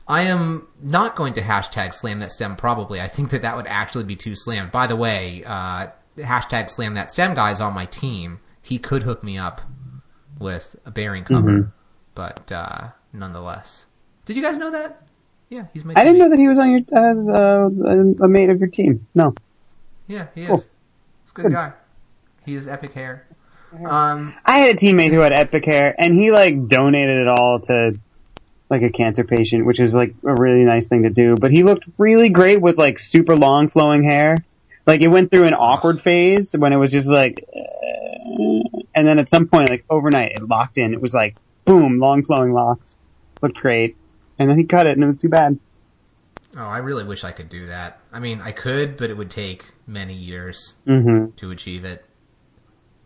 [0.08, 2.56] I am not going to hashtag slam that stem.
[2.56, 3.00] Probably.
[3.02, 4.72] I think that that would actually be too slammed.
[4.72, 8.40] By the way, uh, hashtag slam that stem guy is on my team.
[8.62, 9.60] He could hook me up
[10.40, 11.68] with a bearing cover, Mm-hmm.
[12.14, 13.85] but uh, nonetheless,
[14.26, 15.02] did you guys know that?
[15.48, 15.94] Yeah, he's my.
[15.96, 19.06] I didn't know that he was on your uh, uh, a mate of your team.
[19.14, 19.34] No.
[20.08, 20.48] Yeah, he is.
[20.48, 20.58] Cool.
[20.58, 21.72] He's a good guy.
[22.44, 23.26] He has epic hair.
[23.84, 27.60] Um, I had a teammate who had epic hair, and he like donated it all
[27.60, 27.98] to
[28.68, 31.36] like a cancer patient, which is like a really nice thing to do.
[31.36, 34.36] But he looked really great with like super long flowing hair.
[34.86, 39.18] Like it went through an awkward phase when it was just like, uh, and then
[39.18, 40.92] at some point, like overnight, it locked in.
[40.92, 42.94] It was like boom, long flowing locks,
[43.42, 43.96] looked great,
[44.38, 45.58] and then he cut it, and it was too bad.
[46.56, 48.00] oh, I really wish I could do that.
[48.12, 52.04] I mean, I could, but it would take many years hmm to achieve it.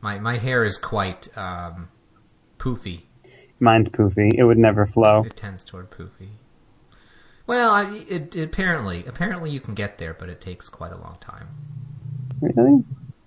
[0.01, 1.89] My my hair is quite um,
[2.59, 3.03] poofy.
[3.59, 4.31] Mine's poofy.
[4.37, 5.23] It would never flow.
[5.27, 6.31] It tends toward poofy.
[7.47, 10.97] Well, I, it, it apparently apparently you can get there, but it takes quite a
[10.97, 11.49] long time.
[12.41, 12.85] Really?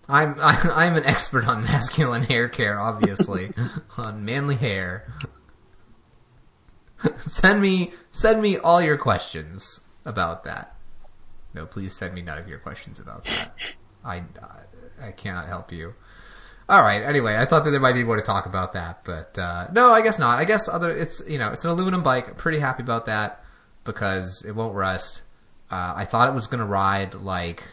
[0.10, 3.52] I'm I, I'm an expert on masculine hair care, obviously,
[3.98, 5.14] on manly hair.
[7.28, 10.76] send me send me all your questions about that.
[11.54, 13.54] No, please send me none of your questions about that.
[14.06, 14.24] I
[15.02, 15.94] I cannot help you.
[16.70, 17.04] All right.
[17.04, 19.92] Anyway, I thought that there might be more to talk about that, but uh, no,
[19.92, 20.40] I guess not.
[20.40, 22.30] I guess other it's you know it's an aluminum bike.
[22.30, 23.44] I'm pretty happy about that
[23.84, 25.22] because it won't rust.
[25.72, 27.64] Uh, I thought it was going to ride like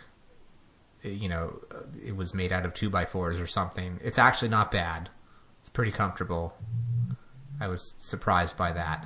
[1.02, 1.60] you know,
[2.04, 3.98] it was made out of two by fours or something.
[4.02, 5.08] It's actually not bad.
[5.60, 6.54] It's pretty comfortable.
[7.60, 9.04] I was surprised by that.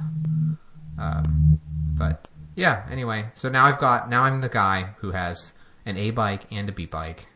[0.98, 1.60] Um,
[1.98, 5.52] but yeah, anyway, so now I've got, now I'm the guy who has
[5.84, 7.26] an A bike and a B bike.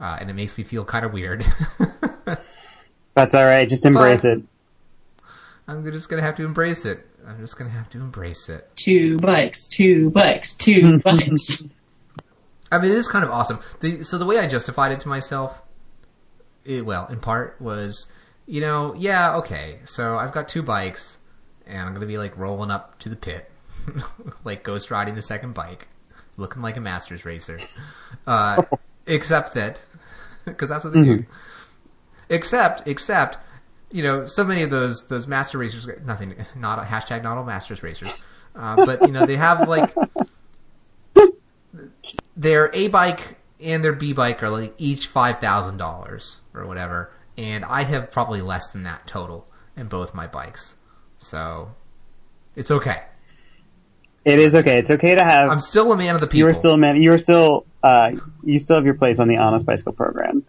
[0.00, 1.44] Uh, and it makes me feel kind of weird.
[3.14, 3.68] That's all right.
[3.68, 4.42] Just embrace But- it.
[5.66, 7.06] I'm just gonna have to embrace it.
[7.26, 8.70] I'm just gonna have to embrace it.
[8.74, 11.62] Two bikes, two bikes, two bikes.
[12.72, 13.60] I mean, it is kind of awesome.
[13.80, 15.60] The, so the way I justified it to myself,
[16.64, 18.06] it, well, in part was,
[18.48, 21.18] you know, yeah, okay, so I've got two bikes,
[21.66, 23.50] and I'm gonna be like rolling up to the pit,
[24.44, 25.86] like ghost riding the second bike,
[26.38, 27.60] looking like a masters racer.
[28.26, 28.62] Uh,
[29.06, 29.78] except that,
[30.46, 31.26] because that's what they do.
[32.30, 33.36] Except, except,
[33.90, 37.82] you know, so many of those those master racers, nothing, not hashtag not all masters
[37.82, 38.10] racers,
[38.56, 39.94] uh, but you know, they have like
[42.34, 47.12] their A bike and their B bike are like each five thousand dollars or whatever,
[47.38, 49.46] and I have probably less than that total
[49.76, 50.74] in both my bikes,
[51.18, 51.70] so
[52.56, 53.02] it's okay.
[54.24, 54.78] It is okay.
[54.78, 55.48] It's okay to have.
[55.48, 56.38] I'm still a man of the people.
[56.40, 57.00] you are still a man.
[57.00, 57.64] You are still.
[57.82, 58.10] Uh,
[58.42, 60.44] you still have your place on the Honest Bicycle program.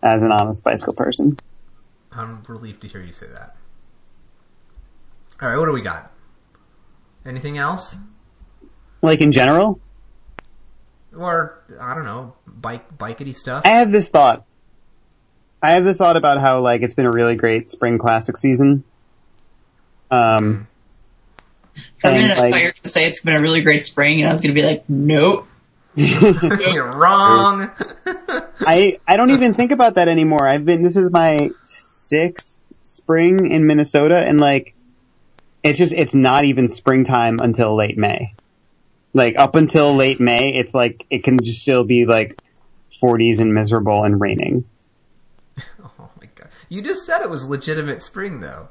[0.00, 1.36] As an honest bicycle person.
[2.12, 3.56] I'm relieved to hear you say that.
[5.42, 6.12] All right, what do we got?
[7.26, 7.96] Anything else?
[9.02, 9.80] Like in general,
[11.16, 13.62] Or I don't know, bike bikety stuff.
[13.66, 14.44] I have this thought.
[15.62, 18.84] I have this thought about how like it's been a really great spring classic season.
[20.10, 20.68] Um,
[22.00, 23.62] For a and, minute, I like- you were going to say it's been a really
[23.62, 25.46] great spring, and I was going to be like, nope.
[25.94, 27.70] You're wrong.
[28.60, 30.46] I I don't even think about that anymore.
[30.46, 34.74] I've been this is my sixth spring in Minnesota, and like
[35.64, 38.34] it's just it's not even springtime until late May.
[39.12, 42.38] Like up until late May, it's like it can just still be like
[43.02, 44.66] 40s and miserable and raining.
[46.68, 48.68] You just said it was legitimate spring, though.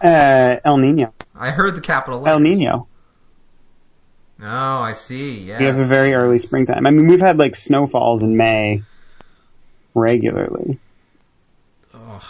[0.00, 2.40] Uh, El Nino, I heard the capital El.
[2.40, 2.86] Nino.
[4.42, 5.40] Oh, I see.
[5.40, 5.60] Yes.
[5.60, 6.86] We have a very early springtime.
[6.86, 8.82] I mean, we've had like snowfalls in May
[9.94, 10.78] regularly.
[11.92, 12.22] Ugh.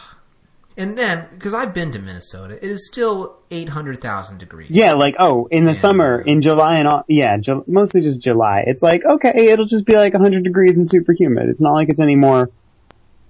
[0.77, 4.71] And then, because I've been to Minnesota, it is still 800,000 degrees.
[4.71, 8.65] Yeah, like oh, in the summer, in July and all, yeah, Ju- mostly just July.
[8.67, 11.49] It's like okay, it'll just be like 100 degrees and super humid.
[11.49, 12.51] It's not like it's any more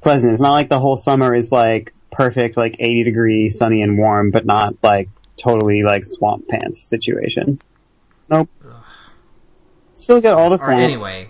[0.01, 0.33] pleasant.
[0.33, 4.31] It's not like the whole summer is like perfect, like 80 degrees, sunny and warm,
[4.31, 7.61] but not like totally like swamp pants situation.
[8.29, 8.49] Nope.
[9.93, 11.29] Still got all the right, swamp, anyway,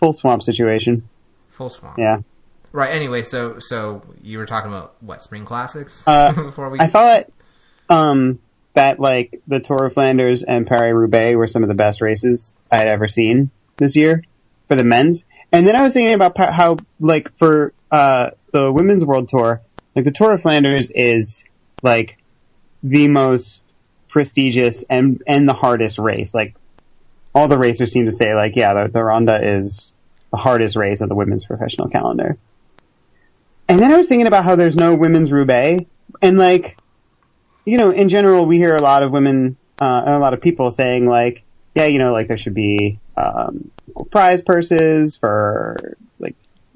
[0.00, 1.08] full swamp situation.
[1.48, 1.98] full swamp.
[1.98, 2.20] Yeah.
[2.72, 6.02] Right, anyway, so so you were talking about, what, spring classics?
[6.06, 6.78] Uh, Before we...
[6.80, 7.26] I thought
[7.88, 8.38] um
[8.74, 12.54] that like the Tour of Flanders and Paris Roubaix were some of the best races
[12.70, 14.22] I had ever seen this year
[14.68, 15.24] for the men's.
[15.50, 19.62] And then I was thinking about how like for uh the women's world tour,
[19.94, 21.44] like the Tour of Flanders is
[21.82, 22.18] like
[22.82, 23.74] the most
[24.08, 26.34] prestigious and and the hardest race.
[26.34, 26.54] Like
[27.34, 29.92] all the racers seem to say like yeah, the, the Ronde is
[30.30, 32.38] the hardest race of the women's professional calendar.
[33.68, 35.84] And then I was thinking about how there's no women's Roubaix,
[36.22, 36.78] and like,
[37.66, 40.40] you know, in general, we hear a lot of women, uh, and a lot of
[40.40, 43.70] people saying like, yeah, you know, like there should be, um,
[44.10, 45.96] prize purses for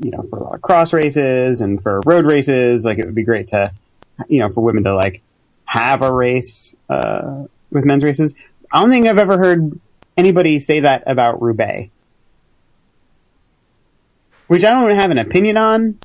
[0.03, 2.85] you know, for a lot of cross races and for road races.
[2.85, 3.73] Like it would be great to,
[4.29, 5.23] you know, for women to like
[5.65, 8.35] have a race, uh, with men's races.
[8.71, 9.81] I don't think I've ever heard
[10.17, 11.91] anybody say that about Roubaix.
[14.49, 15.99] Which I don't have an opinion on.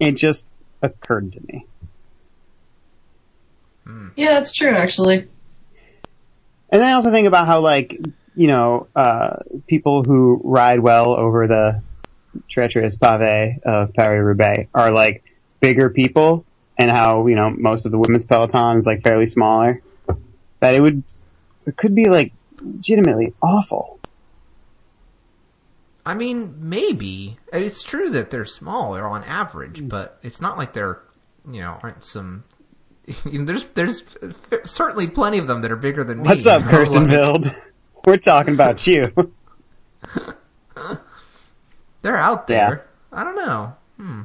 [0.00, 0.44] It just
[0.82, 1.66] occurred to me.
[4.16, 5.28] Yeah, that's true, actually.
[6.70, 7.96] And then I also think about how like,
[8.34, 9.36] you know, uh,
[9.66, 11.82] people who ride well over the
[12.48, 15.24] treacherous pave of Paris-Roubaix are like
[15.60, 16.44] bigger people
[16.78, 19.80] and how, you know, most of the women's peloton is like fairly smaller.
[20.60, 21.02] That it would,
[21.66, 23.98] it could be like legitimately awful.
[26.06, 27.38] I mean, maybe.
[27.52, 31.00] It's true that they're smaller on average, but it's not like they're,
[31.50, 32.44] you know, aren't some.
[33.26, 34.02] You know, there's there's
[34.64, 36.28] certainly plenty of them that are bigger than me.
[36.28, 37.50] What's up, Kirsten like- Build?
[38.06, 39.12] We're talking about you.
[42.04, 42.84] They're out there.
[43.10, 43.74] I don't know.
[43.96, 44.22] Hmm.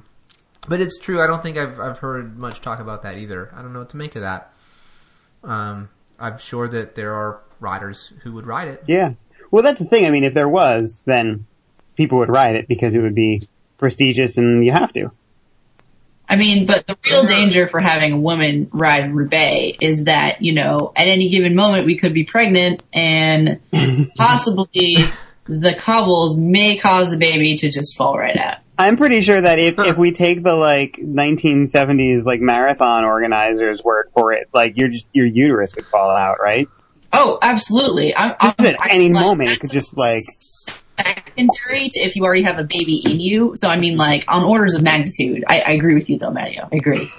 [0.67, 1.21] But it's true.
[1.21, 3.49] I don't think I've I've heard much talk about that either.
[3.55, 4.51] I don't know what to make of that.
[5.45, 5.87] Um,
[6.19, 8.83] I'm sure that there are riders who would ride it.
[8.85, 9.13] Yeah.
[9.49, 10.05] Well, that's the thing.
[10.05, 11.45] I mean, if there was, then
[11.95, 15.11] people would ride it because it would be prestigious and you have to.
[16.27, 20.53] I mean, but the real danger for having a woman ride Roubaix is that, you
[20.53, 23.61] know, at any given moment we could be pregnant and
[24.17, 25.09] possibly
[25.49, 28.57] the cobbles may cause the baby to just fall right out.
[28.77, 34.09] I'm pretty sure that if, if we take the like 1970s like marathon organizers word
[34.13, 36.67] for it, like your your uterus would fall out, right?
[37.11, 38.15] Oh, absolutely.
[38.15, 40.21] I'm, Just I'm- at I- any like, moment, it could just like
[40.97, 43.53] secondary to if you already have a baby in you.
[43.55, 45.43] So I mean, like on orders of magnitude.
[45.47, 46.69] I, I agree with you though, Matteo.
[46.71, 47.09] I agree.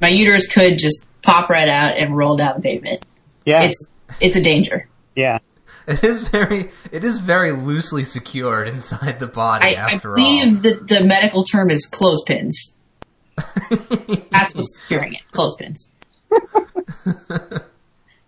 [0.00, 3.04] My uterus could just pop right out and roll down the pavement.
[3.44, 3.86] yeah, It's
[4.20, 4.88] it's a danger.
[5.14, 5.38] yeah.
[5.88, 9.66] It is very, it is very loosely secured inside the body.
[9.76, 12.74] I, I after believe that the medical term is clothespins.
[14.30, 15.22] That's what's securing it.
[15.32, 15.90] Clothespins.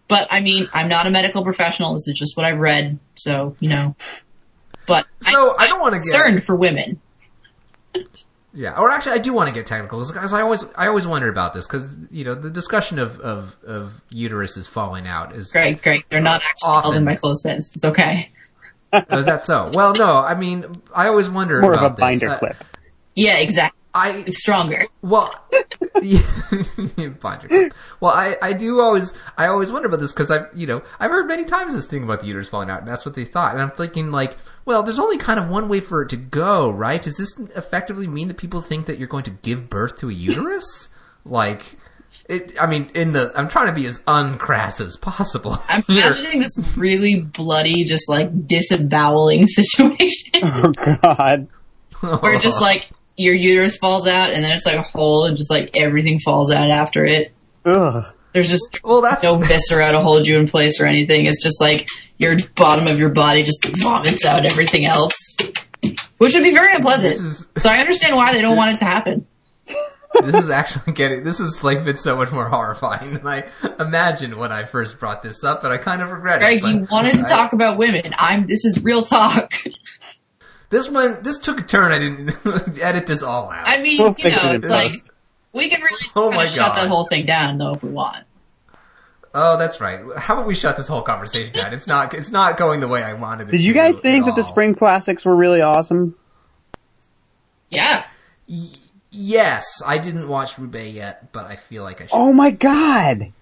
[0.08, 1.92] but I mean, I'm not a medical professional.
[1.94, 2.98] This is just what I've read.
[3.14, 3.94] So you know.
[4.86, 7.00] But So, I don't wanna get- concerned for women.
[8.54, 11.28] Yeah, or actually, I do want to get technical because I always, I always wonder
[11.28, 15.82] about this because you know the discussion of of, of uteruses falling out is great,
[15.82, 16.08] great.
[16.08, 17.72] they're not actually held in my clothespins.
[17.74, 18.30] It's okay.
[18.92, 19.70] oh, is that so?
[19.74, 22.36] Well, no, I mean, I always wonder More of about a binder this.
[22.36, 22.64] Uh, clip.
[23.16, 23.78] Yeah, exactly.
[23.92, 24.82] I It's stronger.
[25.02, 25.34] Well,
[26.02, 26.22] yeah,
[27.20, 27.70] binder.
[28.00, 31.10] Well, I, I do always I always wonder about this because I've you know I've
[31.10, 33.52] heard many times this thing about the uterus falling out, and that's what they thought.
[33.54, 36.70] And I'm thinking like, well, there's only kind of one way for it to go,
[36.70, 37.02] right?
[37.02, 40.12] Does this effectively mean that people think that you're going to give birth to a
[40.12, 40.88] uterus?
[41.24, 41.62] like,
[42.28, 42.60] it.
[42.60, 45.62] I mean, in the I'm trying to be as uncrass as possible.
[45.68, 51.48] I'm imagining this really bloody, just like disemboweling situation Oh god.
[52.20, 55.50] where just like your uterus falls out and then it's like a hole and just
[55.50, 57.32] like everything falls out after it.
[57.64, 58.04] Ugh.
[58.32, 61.26] There's just Well, that's- no viscera to hold you in place or anything.
[61.26, 61.86] It's just like
[62.18, 65.36] your bottom of your body just vomits out everything else,
[66.18, 67.14] which would be very unpleasant.
[67.14, 69.26] Is- So I understand why they don't want it to happen.
[70.22, 73.44] this is actually getting this is like been so much more horrifying than I
[73.80, 76.60] imagined when I first brought this up, and I kind of regret it.
[76.60, 78.14] Greg, you wanted to I- talk about women.
[78.18, 78.46] I'm.
[78.46, 79.52] This is real talk.
[80.74, 81.92] This one, this took a turn.
[81.92, 83.68] I didn't edit this all out.
[83.68, 85.02] I mean, We'll you know, it it's like post.
[85.52, 87.90] we can really just Oh kind of shut that whole thing down, though, if we
[87.90, 88.24] want.
[89.34, 90.00] oh, that's right.
[90.16, 91.72] How about we shut this whole conversation down?
[91.72, 93.50] It's not, it's not going the way I wanted it.
[93.52, 96.16] Did you guys think that the spring classics were really awesome?
[97.70, 98.04] Yeah.
[99.12, 102.14] Yes, I didn't watch Roubaix yet, but I feel like I should.
[102.16, 103.32] Oh my god.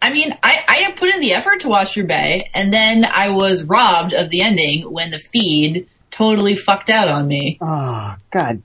[0.00, 3.62] I mean, I, I put in the effort to watch Roubaix, and then I was
[3.62, 7.58] robbed of the ending when the feed totally fucked out on me.
[7.60, 8.62] Oh god.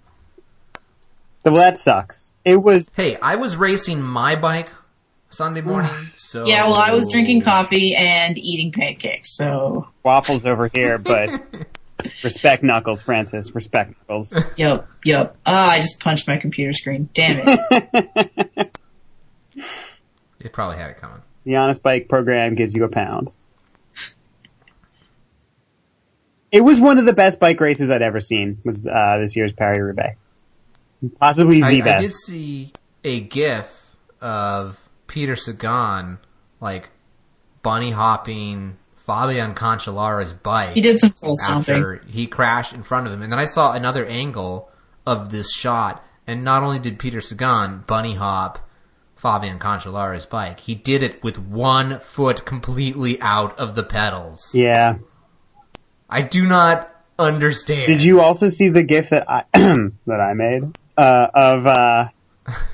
[1.43, 2.31] Well, that sucks.
[2.43, 4.69] It was Hey, I was racing my bike
[5.29, 10.69] Sunday morning, so Yeah, well, I was drinking coffee and eating pancakes, so waffles over
[10.73, 11.29] here, but
[12.23, 13.53] respect Knuckles, Frances.
[13.53, 14.33] Respect Knuckles.
[14.55, 15.35] yup, yup.
[15.45, 17.09] Ah, I just punched my computer screen.
[17.13, 18.77] Damn it.
[20.39, 21.21] It probably had it coming.
[21.43, 23.31] The Honest Bike program gives you a pound.
[26.51, 28.59] It was one of the best bike races I'd ever seen.
[28.63, 30.17] Was uh, this year's Paris Roubaix,
[31.19, 32.71] possibly the I, I did see
[33.03, 36.17] a GIF of Peter Sagan
[36.61, 36.89] like
[37.61, 40.73] bunny hopping Fabian Cancellara's bike.
[40.73, 41.75] He did some full stomping.
[41.75, 43.21] after he crashed in front of him.
[43.21, 44.69] And then I saw another angle
[45.05, 48.67] of this shot, and not only did Peter Sagan bunny hop
[49.15, 54.49] Fabian Cancellara's bike, he did it with one foot completely out of the pedals.
[54.53, 54.95] Yeah.
[56.09, 57.87] I do not understand.
[57.87, 59.43] Did you also see the GIF that I
[60.05, 62.09] that I made uh, of uh,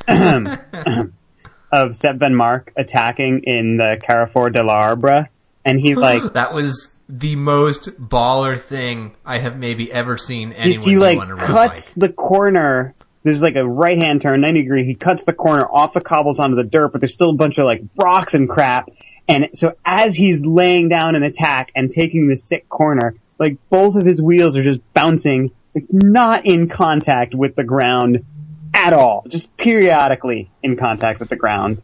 [1.72, 5.30] of Sep Vanmarcke attacking in the Carrefour de l'Arbre,
[5.64, 10.84] and he like That was the most baller thing I have maybe ever seen anyone
[10.84, 11.96] he do like on a road cuts bike.
[11.96, 12.96] the corner.
[13.24, 14.84] There's like a right hand turn, 90 degree.
[14.84, 17.60] He cuts the corner off the cobbles onto the dirt, but there's still a bunch
[17.60, 18.90] of like rocks and crap.
[19.32, 23.96] And so as he's laying down an attack and taking the sick corner, like both
[23.96, 28.26] of his wheels are just bouncing, like not in contact with the ground
[28.74, 31.82] at all, just periodically in contact with the ground.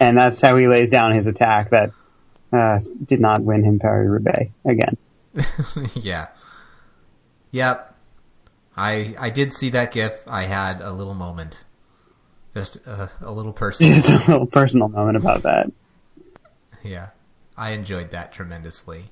[0.00, 1.92] And that's how he lays down his attack that
[2.52, 4.96] uh, did not win him Paris Roubaix again.
[5.94, 6.28] yeah.
[7.52, 7.94] Yep.
[8.76, 10.12] I I did see that gif.
[10.26, 11.58] I had a little moment.
[12.54, 13.94] Just uh, a little personal.
[13.94, 15.70] Just a little personal moment about that.
[16.86, 17.10] Yeah.
[17.56, 19.10] I enjoyed that tremendously.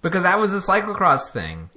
[0.00, 1.70] Because that was a cyclocross thing.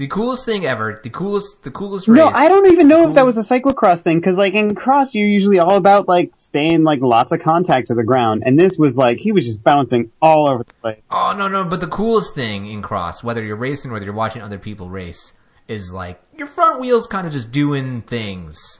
[0.00, 0.98] The coolest thing ever.
[1.02, 2.16] The coolest the coolest race.
[2.16, 5.14] No, I don't even know if that was a cyclocross thing, cause like in cross
[5.14, 8.78] you're usually all about like staying like lots of contact to the ground, and this
[8.78, 11.02] was like, he was just bouncing all over the place.
[11.10, 11.64] Oh no no!
[11.64, 14.88] But the coolest thing in cross, whether you're racing, or whether you're watching other people
[14.88, 15.34] race,
[15.68, 18.78] is like your front wheels kind of just doing things,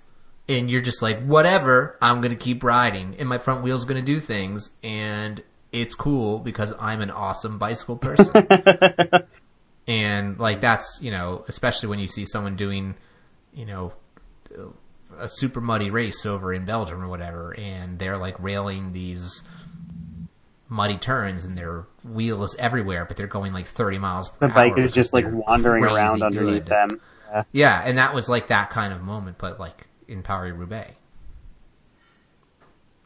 [0.51, 4.20] and you're just like, whatever, I'm gonna keep riding, and my front wheel's gonna do
[4.20, 5.42] things, and
[5.72, 8.32] it's cool because I'm an awesome bicycle person.
[9.86, 12.96] and like that's, you know, especially when you see someone doing,
[13.55, 13.92] you know,
[15.18, 19.42] a super muddy race over in Belgium or whatever, and they're like railing these
[20.68, 24.78] muddy turns and their wheels everywhere, but they're going like 30 miles per The bike
[24.78, 26.66] is just like wandering around underneath good.
[26.66, 27.01] them.
[27.32, 27.42] Yeah.
[27.53, 30.94] Yeah, and that was like that kind of moment, but like in Paris Roubaix.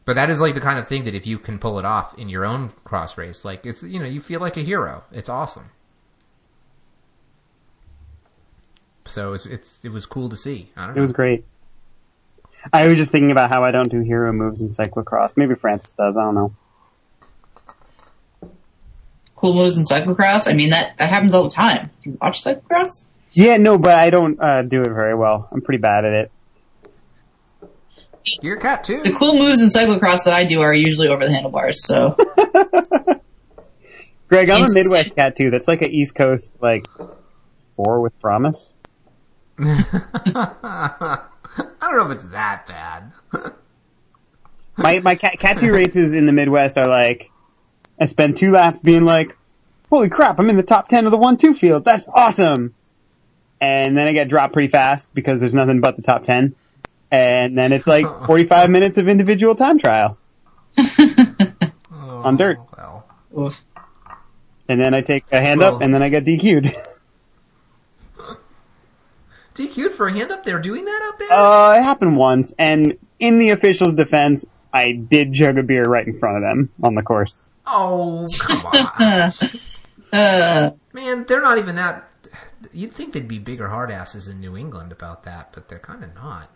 [0.05, 2.17] But that is like the kind of thing that if you can pull it off
[2.17, 5.03] in your own cross race, like it's you know you feel like a hero.
[5.11, 5.71] It's awesome.
[9.07, 10.71] So it's, it's it was cool to see.
[10.75, 11.45] I don't It was great.
[12.73, 15.33] I was just thinking about how I don't do hero moves in cyclocross.
[15.35, 16.17] Maybe Frances does.
[16.17, 16.55] I don't know.
[19.35, 20.49] Cool moves in cyclocross.
[20.49, 21.91] I mean, that, that happens all the time.
[22.03, 23.05] You watch cyclocross?
[23.31, 25.47] Yeah, no, but I don't uh, do it very well.
[25.51, 26.31] I'm pretty bad at it.
[28.41, 29.01] Your cat too.
[29.03, 32.15] The cool moves in cyclocross that I do are usually over the handlebars, so.
[34.27, 35.51] Greg, I'm a Midwest cat too.
[35.51, 36.87] That's like an East Coast like
[37.75, 38.73] four with promise.
[39.59, 41.21] I
[41.81, 43.11] don't know if it's that bad.
[44.77, 47.31] My my cat cat two races in the Midwest are like
[47.97, 49.37] I spend two laps being like,
[49.89, 50.37] "Holy crap!
[50.37, 51.85] I'm in the top ten of the one two field.
[51.85, 52.75] That's awesome!"
[53.61, 56.55] And then I get dropped pretty fast because there's nothing but the top ten.
[57.11, 60.17] And then it's like 45 minutes of individual time trial.
[61.91, 62.57] On dirt.
[62.77, 63.55] Oh, Well, Oof.
[64.67, 66.75] And then I take a hand Well- up and then I get DQ'd.
[69.55, 70.43] DQ'd for a hand up.
[70.43, 71.31] They're doing that out there.
[71.31, 74.43] Uh, it happened once, and in the official's defense,
[74.73, 77.51] I did jug a beer right in front of them on the course.
[77.65, 79.31] oh come on,
[80.13, 81.25] Uh, man!
[81.27, 82.09] They're not even that.
[82.73, 86.03] You'd think they'd be bigger hard asses in New England about that, but they're kind
[86.03, 86.49] of not.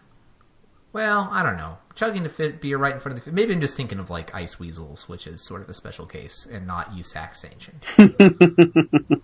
[0.91, 1.77] Well, I don't know.
[1.95, 3.31] Chugging a fit beer right in front of the.
[3.31, 6.47] Maybe I'm just thinking of like ice weasels, which is sort of a special case,
[6.49, 7.83] and not USAC sanctioned.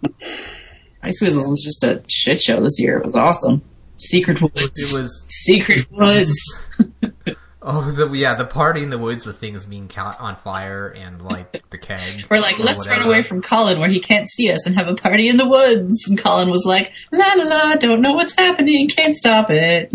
[1.05, 2.97] Ice Weasels was just a shit show this year.
[2.97, 3.61] It was awesome.
[3.95, 4.71] Secret Woods.
[4.75, 6.33] It was Secret Woods.
[7.61, 11.21] oh the yeah the party in the woods with things being caught on fire and
[11.21, 12.25] like the keg.
[12.29, 14.95] We're like, let's run away from Colin where he can't see us and have a
[14.95, 16.07] party in the woods.
[16.07, 19.93] And Colin was like, la la la, don't know what's happening, can't stop it.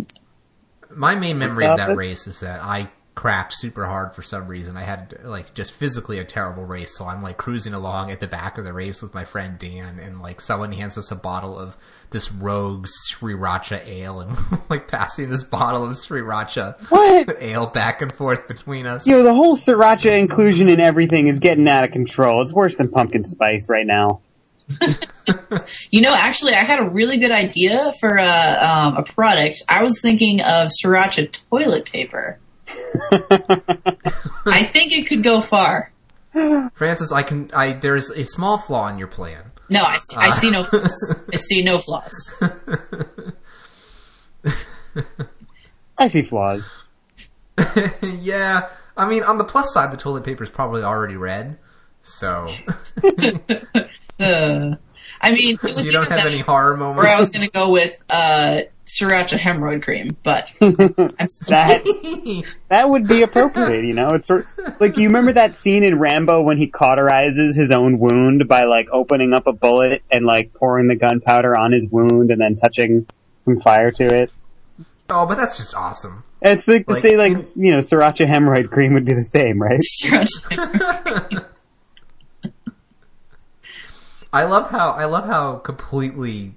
[0.95, 4.77] My main memory of that race is that I crapped super hard for some reason.
[4.77, 8.27] I had like just physically a terrible race, so I'm like cruising along at the
[8.27, 11.59] back of the race with my friend Dan, and like someone hands us a bottle
[11.59, 11.77] of
[12.11, 14.39] this rogue Sriracha ale, and
[14.71, 17.37] like passing this bottle of Sriracha What?
[17.43, 19.07] ale back and forth between us.
[19.07, 22.43] Yo, the whole sriracha inclusion in everything is getting out of control.
[22.43, 24.23] It's worse than pumpkin spice right now.
[25.91, 28.25] You know, actually, I had a really good idea for a,
[28.61, 29.63] um, a product.
[29.69, 32.39] I was thinking of Sriracha toilet paper.
[34.47, 35.93] I think it could go far.
[36.75, 37.51] Frances, I can.
[37.53, 39.51] I there's a small flaw in your plan.
[39.69, 41.21] No, I, see- I see no flaws.
[41.33, 42.33] I see no flaws.
[45.99, 46.87] I see flaws.
[48.03, 51.59] yeah, I mean, on the plus side, the toilet paper is probably already red,
[52.03, 52.49] so
[54.21, 54.77] Uh,
[55.21, 57.07] I mean, it was you don't have any horror moments.
[57.07, 62.89] or I was going to go with uh, Sriracha hemorrhoid cream, but I'm That that
[62.89, 64.09] would be appropriate, you know.
[64.15, 64.47] It's sort
[64.81, 68.89] like you remember that scene in Rambo when he cauterizes his own wound by like
[68.93, 73.07] opening up a bullet and like pouring the gunpowder on his wound and then touching
[73.43, 74.31] some fire to it.
[75.11, 76.25] oh, but that's just awesome.
[76.43, 79.23] It's like to Like, say like in- you know sriracha hemorrhoid cream would be the
[79.23, 79.81] same, right?
[84.33, 84.41] Sriracha hemorrhoid cream.
[84.41, 86.55] I love how I love how completely.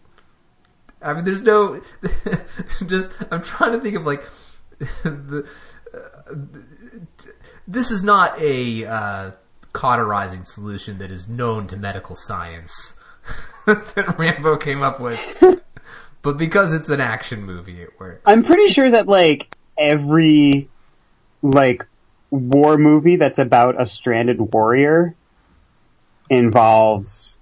[1.02, 1.82] I mean, there's no.
[2.86, 4.28] just I'm trying to think of like
[5.04, 5.48] the.
[5.94, 6.36] Uh,
[7.68, 9.32] this is not a uh,
[9.72, 12.94] cauterizing solution that is known to medical science
[13.66, 15.20] that Rambo came up with,
[16.22, 18.22] but because it's an action movie, it works.
[18.26, 20.70] I'm pretty sure that like every
[21.42, 21.86] like
[22.30, 25.16] war movie that's about a stranded warrior
[26.30, 27.38] involves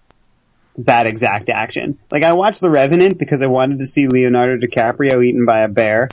[0.80, 2.00] that exact action.
[2.12, 5.68] Like I watched The Revenant because I wanted to see Leonardo DiCaprio eaten by a
[5.68, 6.10] bear,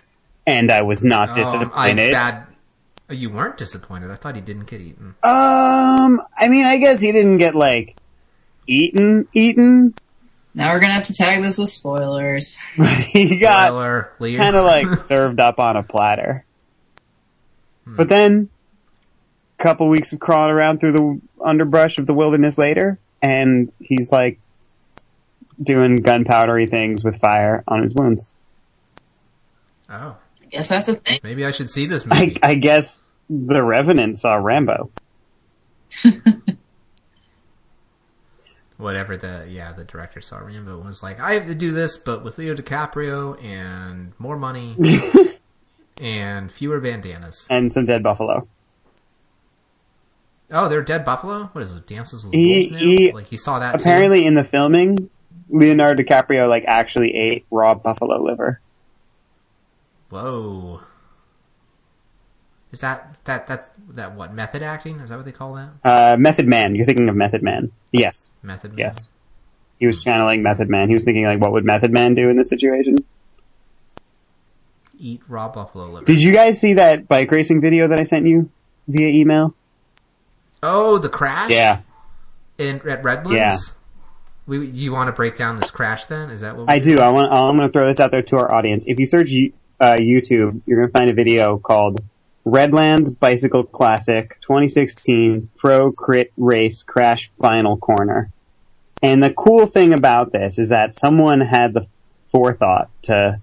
[0.47, 1.43] and I was not Um, I
[1.93, 2.13] disappointed.
[2.13, 2.45] bad.
[3.11, 4.11] You weren't disappointed.
[4.11, 5.15] I thought he didn't get eaten.
[5.23, 7.97] um, I mean, I guess he didn't get like
[8.67, 9.95] eaten, eaten.
[10.55, 12.57] Now we're going to have to tag this with spoilers.
[13.07, 13.71] he got
[14.19, 16.45] kind of like served up on a platter.
[17.85, 17.97] Hmm.
[17.97, 18.49] But then,
[19.59, 24.11] a couple weeks of crawling around through the underbrush of the wilderness later, and he's
[24.13, 24.39] like
[25.63, 28.33] doing gunpowdery things with fire on his wounds.
[29.91, 31.21] oh, I guess that's a thing.
[31.23, 32.39] maybe I should see this I, movie.
[32.43, 34.91] I guess the Revenant saw Rambo.
[38.77, 41.97] whatever the yeah the director saw Rambo and was like, I have to do this,
[41.97, 44.77] but with Leo DiCaprio and more money
[46.01, 47.47] and fewer bandanas.
[47.51, 48.47] and some dead buffalo.
[50.51, 51.51] Oh, they're dead buffalo.
[51.53, 51.87] What is it?
[51.87, 52.79] Dances with He- Wolves now?
[52.79, 53.73] he- like he saw that.
[53.73, 53.81] too?
[53.83, 55.11] Apparently, in the filming,
[55.51, 58.61] Leonardo DiCaprio like actually ate raw buffalo liver.
[60.11, 60.81] Whoa.
[62.73, 65.01] Is that that that's that what method acting?
[65.01, 65.71] Is that what they call that?
[65.85, 66.75] Uh, Method Man.
[66.75, 67.73] You're thinking of Method Man.
[67.93, 68.73] Yes, Method.
[68.73, 68.79] Man?
[68.79, 69.09] yes.
[69.79, 70.89] He was channeling Method Man.
[70.89, 72.97] He was thinking like, what would Method Man do in this situation?
[74.99, 76.05] Eat raw buffalo liver.
[76.07, 78.51] Did you guys see that bike racing video that I sent you
[78.89, 79.55] via email?
[80.63, 81.51] oh, the crash.
[81.51, 81.81] Yeah,
[82.59, 83.39] In at Redlands.
[83.39, 83.57] Yeah.
[84.49, 86.31] We you want to break down this crash then?
[86.31, 86.99] Is that what we I do.
[86.99, 87.31] I want.
[87.31, 88.85] I'm going to throw this out there to our audience.
[88.87, 89.29] If you search
[89.79, 92.01] uh, YouTube, you're going to find a video called
[92.45, 98.31] "Redlands Bicycle Classic 2016 Pro Crit Race Crash Final Corner."
[99.03, 101.87] And the cool thing about this is that someone had the
[102.33, 103.41] forethought to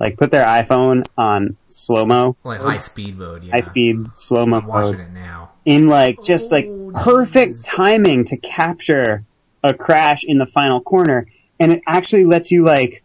[0.00, 3.44] like put their iPhone on slow mo, like high speed mode?
[3.44, 3.52] Yeah.
[3.52, 5.50] high speed slow mo I'm watching mode, it now.
[5.64, 7.64] in like just like Oh, perfect jeez.
[7.64, 9.24] timing to capture
[9.66, 11.26] a crash in the final corner
[11.58, 13.02] and it actually lets you like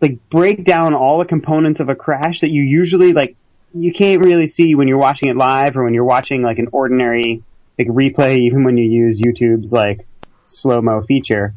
[0.00, 3.36] like break down all the components of a crash that you usually like
[3.74, 6.68] you can't really see when you're watching it live or when you're watching like an
[6.72, 7.42] ordinary
[7.78, 10.06] like replay even when you use YouTube's like
[10.46, 11.54] slow mo feature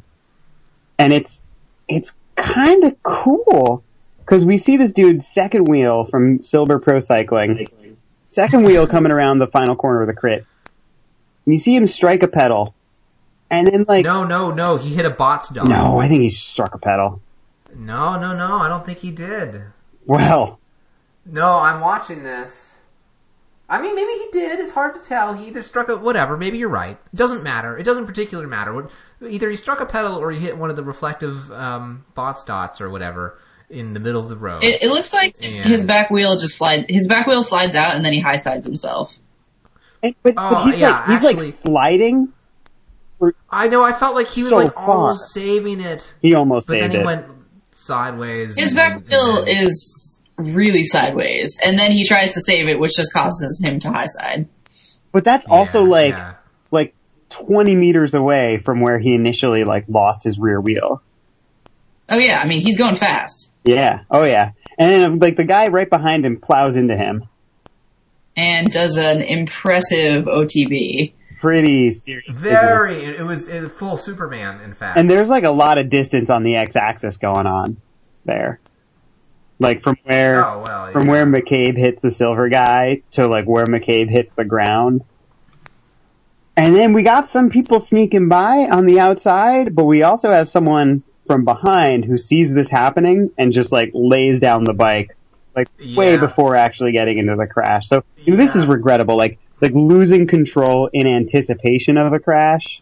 [0.97, 1.41] and it's
[1.88, 3.84] it's kind of cool
[4.19, 7.67] because we see this dude's second wheel from Silber Pro Cycling
[8.28, 10.45] second wheel coming around the final corner of the crit.
[11.45, 12.75] And you see him strike a pedal.
[13.50, 14.78] And then like, no, No, no, no.
[14.78, 15.68] He hit a bot's dog.
[15.70, 17.22] No, I think he struck a pedal.
[17.76, 18.58] No, no, no.
[18.58, 19.62] I don't think he did.
[20.06, 20.60] Well,
[21.26, 22.74] No, I'm watching this.
[23.70, 24.60] I mean, maybe he did.
[24.60, 25.34] It's hard to tell.
[25.34, 26.38] He either struck a whatever.
[26.38, 26.98] Maybe you're right.
[27.14, 27.78] It doesn't matter.
[27.78, 28.89] It doesn't particularly matter.
[29.22, 32.80] Either he struck a pedal or he hit one of the reflective um, Botts' dots
[32.80, 33.38] or whatever
[33.70, 34.64] in the middle of the road.
[34.64, 36.86] It, it looks like his, And- his back wheel just slide.
[36.89, 39.14] His back wheel slides out and then he high sides himself.
[40.02, 42.34] and, but, Oh, but he's yeah, like, he's actually- like sliding.
[43.49, 43.84] I know.
[43.84, 44.89] I felt like he was So like far.
[44.89, 47.05] almost saving it, He almost but saved then he it.
[47.05, 47.26] went
[47.74, 48.55] sideways.
[48.57, 52.80] His and- back and wheel is really sideways, and then he tries to save it,
[52.80, 54.47] which just causes him to high side.
[55.11, 56.34] but that's also like, yeah.
[56.70, 56.93] like
[57.30, 61.01] 20 meters away from where he initially like lost his rear wheel.
[62.09, 64.01] Oh yeah, I mean he's going fast, Yeah.
[64.11, 64.51] Oh yeah.
[64.78, 67.26] And like the guy right behind him plows into him.
[68.36, 71.13] and does an impressive OTB.
[71.39, 72.38] Pretty serious.
[72.38, 73.03] very.
[73.03, 74.97] It, it was it, full Superman, in fact.
[74.97, 77.77] And there's like a lot of distance on the x-axis going on
[78.25, 78.59] there.
[79.59, 80.91] Like from where oh well.
[80.91, 81.11] from yeah.
[81.11, 85.03] where McCabe hits the silver guy to like where McCabe hits the ground.
[86.55, 90.49] And then we got some people sneaking by on the outside, but we also have
[90.49, 95.15] someone from behind who sees this happening and just like lays down the bike
[95.55, 97.88] like way before actually getting into the crash.
[97.89, 99.17] So know, this is regrettable.
[99.17, 102.82] Like like losing control in anticipation of a crash.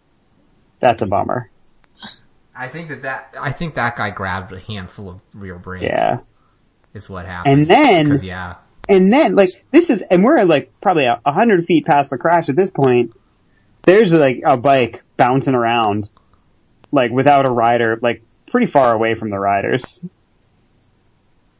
[0.80, 1.50] That's a bummer.
[2.56, 5.84] I think that that I think that guy grabbed a handful of rear brake.
[5.84, 6.20] Yeah.
[6.94, 7.54] is what happened.
[7.60, 8.56] And then- yeah,
[8.88, 12.48] And then, like, this is, and we're like probably a hundred feet past the crash
[12.50, 13.14] at this point.
[13.84, 16.10] There's like a bike bouncing around,
[16.92, 20.00] like without a rider, like pretty far away from the riders.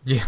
[0.06, 0.28] yeah.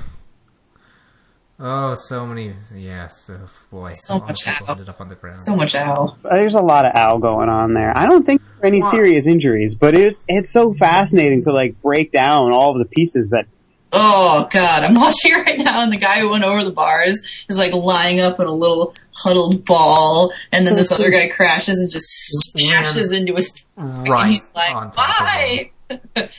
[1.60, 2.53] Oh, so many.
[2.76, 3.91] Yes, oh boy.
[3.93, 4.74] So A much people ow.
[4.74, 5.41] ended up on the ground.
[5.41, 6.16] So much owl.
[6.22, 7.97] There's a lot of owl going on there.
[7.97, 11.51] I don't think there are any Well- serious injuries, but it's it's so fascinating to
[11.51, 13.45] like break down all of the pieces that.
[13.91, 17.58] Oh god, I'm watching right now, and the guy who went over the bars is
[17.58, 21.89] like lying up in a little huddled ball, and then this other guy crashes and
[21.89, 22.05] just
[22.51, 23.49] smashes into his.
[23.78, 25.99] Right he's like, on top "Bye." him.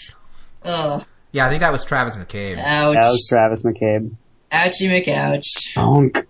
[0.64, 1.00] oh,
[1.32, 2.58] Yeah, I think that was Travis McCabe.
[2.58, 2.94] ouch!
[3.00, 4.10] That was Travis McCabe.
[4.52, 5.44] Ouchie McOuch.
[5.76, 6.26] Bonk.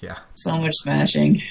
[0.00, 1.42] Yeah, So much smashing.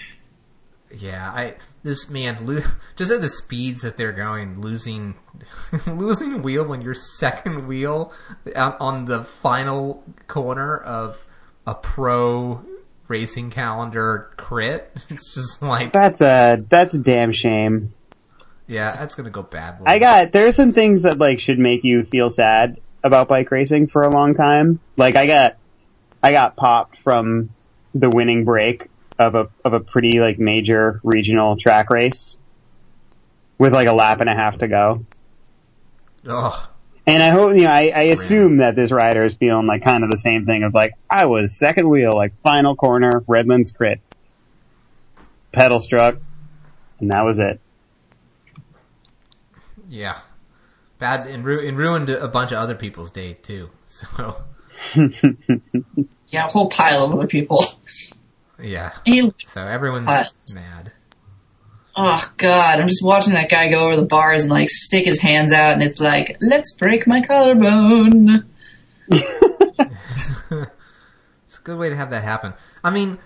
[0.96, 1.32] yeah.
[1.32, 2.64] I this man lo-
[2.96, 5.16] just at the speeds that they're going, losing
[5.88, 8.14] losing wheel when your second wheel
[8.56, 11.18] on, on the final corner of
[11.66, 12.64] a pro
[13.08, 14.92] racing calendar crit.
[15.10, 17.94] It's just like, That's a that's a damn shame.
[18.68, 19.86] yeah, that's gonna go badly.
[19.88, 23.52] I got there are some things that like should make you feel sad about bike
[23.52, 24.80] racing for a long time.
[24.98, 25.58] Like I got
[26.22, 27.50] I got popped from
[27.94, 28.90] the winning break
[29.20, 32.38] of a of a pretty like major regional track race
[33.58, 35.06] with like a lap and a half to go.
[36.28, 36.68] Ugh.
[37.06, 40.04] And I hope you know I, I assume that this rider is feeling like kind
[40.04, 44.00] of the same thing of like I was second wheel like final corner Redlands crit
[45.52, 46.18] pedal struck
[47.00, 47.60] and that was it.
[49.90, 50.20] Yeah,
[51.04, 53.70] bad and, ru- and ruined a bunch of other people's day too.
[53.86, 54.38] So
[56.28, 57.64] Yeah, a whole pile of other people.
[58.62, 58.94] yeah,
[59.54, 60.24] so everyone's Uh,
[60.56, 60.92] mad.
[61.96, 65.20] oh god, I'm just watching that guy go over the bars and like stick his
[65.20, 68.50] hands out, and it's like, let's break my collarbone.
[70.52, 72.54] It's a good way to have that happen.
[72.84, 73.20] I mean,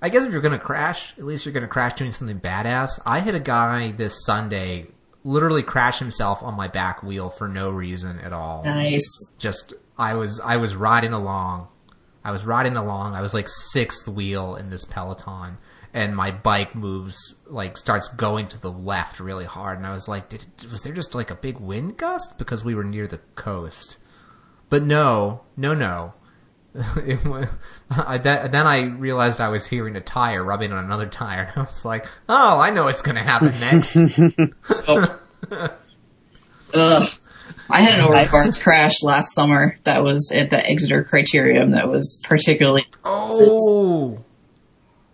[0.00, 3.00] I guess if you're gonna crash, at least you're gonna crash doing something badass.
[3.06, 4.88] I hit a guy this Sunday,
[5.24, 8.64] literally crash himself on my back wheel for no reason at all.
[8.64, 9.30] Nice.
[9.38, 11.68] Just I was I was riding along.
[12.24, 13.14] I was riding along.
[13.14, 15.58] I was like sixth wheel in this Peloton,
[15.92, 19.78] and my bike moves like starts going to the left really hard.
[19.78, 22.74] And I was like, Did, was there just like a big wind gust because we
[22.74, 23.96] were near the coast?
[24.68, 26.14] But no, no, no.
[26.96, 27.22] It
[28.06, 31.52] I, that, then I realized I was hearing a tire rubbing on another tire.
[31.54, 33.96] And I was like, oh, I know what's going to happen next.
[34.88, 35.18] Oh.
[36.74, 37.08] Ugh.
[37.68, 41.88] I had an over barns crash last summer that was at the Exeter Criterium that
[41.88, 44.18] was particularly oh.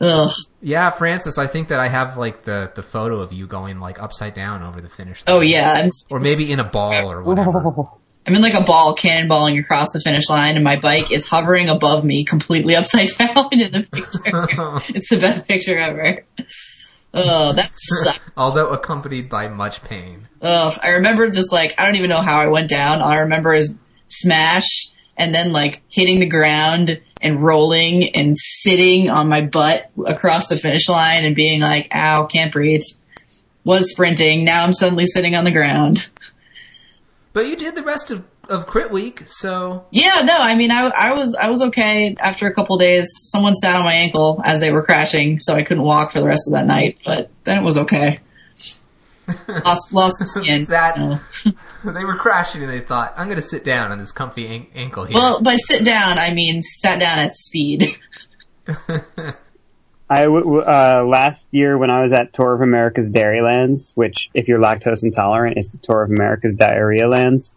[0.00, 0.30] ugh.
[0.60, 4.00] Yeah, Frances, I think that I have like the, the photo of you going like
[4.00, 5.22] upside down over the finish.
[5.26, 7.90] Oh yeah, I'm Or maybe in a ball or whatever.
[8.28, 11.70] I'm in like a ball cannonballing across the finish line and my bike is hovering
[11.70, 14.92] above me completely upside down in the picture.
[14.94, 16.18] it's the best picture ever.
[17.14, 18.20] Oh, that sucks.
[18.36, 20.28] Although accompanied by much pain.
[20.42, 23.00] Ugh, I remember just like, I don't even know how I went down.
[23.00, 23.74] All I remember is
[24.08, 30.48] smash and then like hitting the ground and rolling and sitting on my butt across
[30.48, 32.82] the finish line and being like, ow, can't breathe.
[33.64, 34.44] Was sprinting.
[34.44, 36.08] Now I'm suddenly sitting on the ground.
[37.32, 40.86] But you did the rest of, of Crit Week, so Yeah, no, I mean, I,
[40.88, 43.06] I was, I was okay after a couple days.
[43.30, 46.26] Someone sat on my ankle as they were crashing, so I couldn't walk for the
[46.26, 48.20] rest of that night, but then it was okay.
[49.46, 50.64] Lost, lost some skin.
[50.66, 51.52] That- you
[51.84, 51.92] know.
[51.92, 54.66] they were crashing and they thought, I'm going to sit down on this comfy an-
[54.74, 55.14] ankle here.
[55.14, 57.98] Well, by sit down, I mean sat down at speed.
[60.10, 64.30] I w- w- uh, last year when I was at Tour of America's Dairylands, which
[64.34, 67.54] if you're lactose intolerant is the Tour of America's Diarrhea Lands.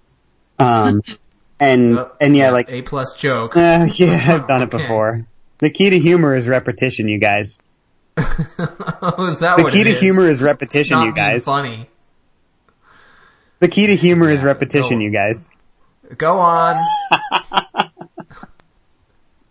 [0.59, 1.01] Um,
[1.59, 3.55] and Oh, and yeah, like A plus joke.
[3.55, 4.77] uh, yeah, I've done it Okay.
[4.83, 5.25] before.
[5.59, 7.57] The key to humor is repetition, you guys.
[8.17, 9.99] oh, is that The key to is?
[9.99, 11.43] humor is repetition, you guys.
[11.45, 11.87] funny.
[13.59, 15.47] The key to humor is repetition, you guys.
[16.17, 16.83] Go on.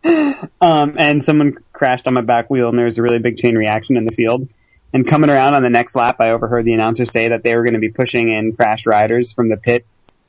[0.04, 3.56] Um, and someone crashed on my back wheel and there was a really big chain
[3.56, 4.48] reaction in the field.
[4.92, 7.62] And coming around on the next lap, I overheard the announcer say that they were
[7.62, 9.86] going to be pushing in crashed riders from the pit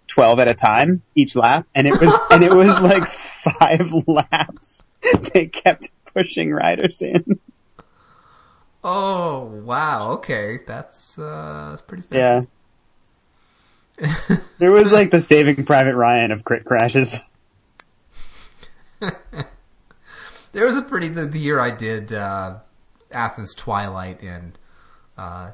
[0.07, 1.65] 12 at a time each lap.
[1.73, 3.09] And it was, and it was like
[3.59, 4.83] five laps.
[5.33, 7.39] They kept pushing riders in.
[8.83, 10.11] Oh, wow.
[10.13, 10.59] Okay.
[10.65, 12.47] That's, uh, pretty special.
[13.99, 14.37] Yeah.
[14.59, 17.15] There was like the saving Private Ryan of crit crashes.
[20.53, 22.57] There was a pretty the, the year I did uh,
[23.11, 24.57] Athens Twilight and
[25.17, 25.51] uh,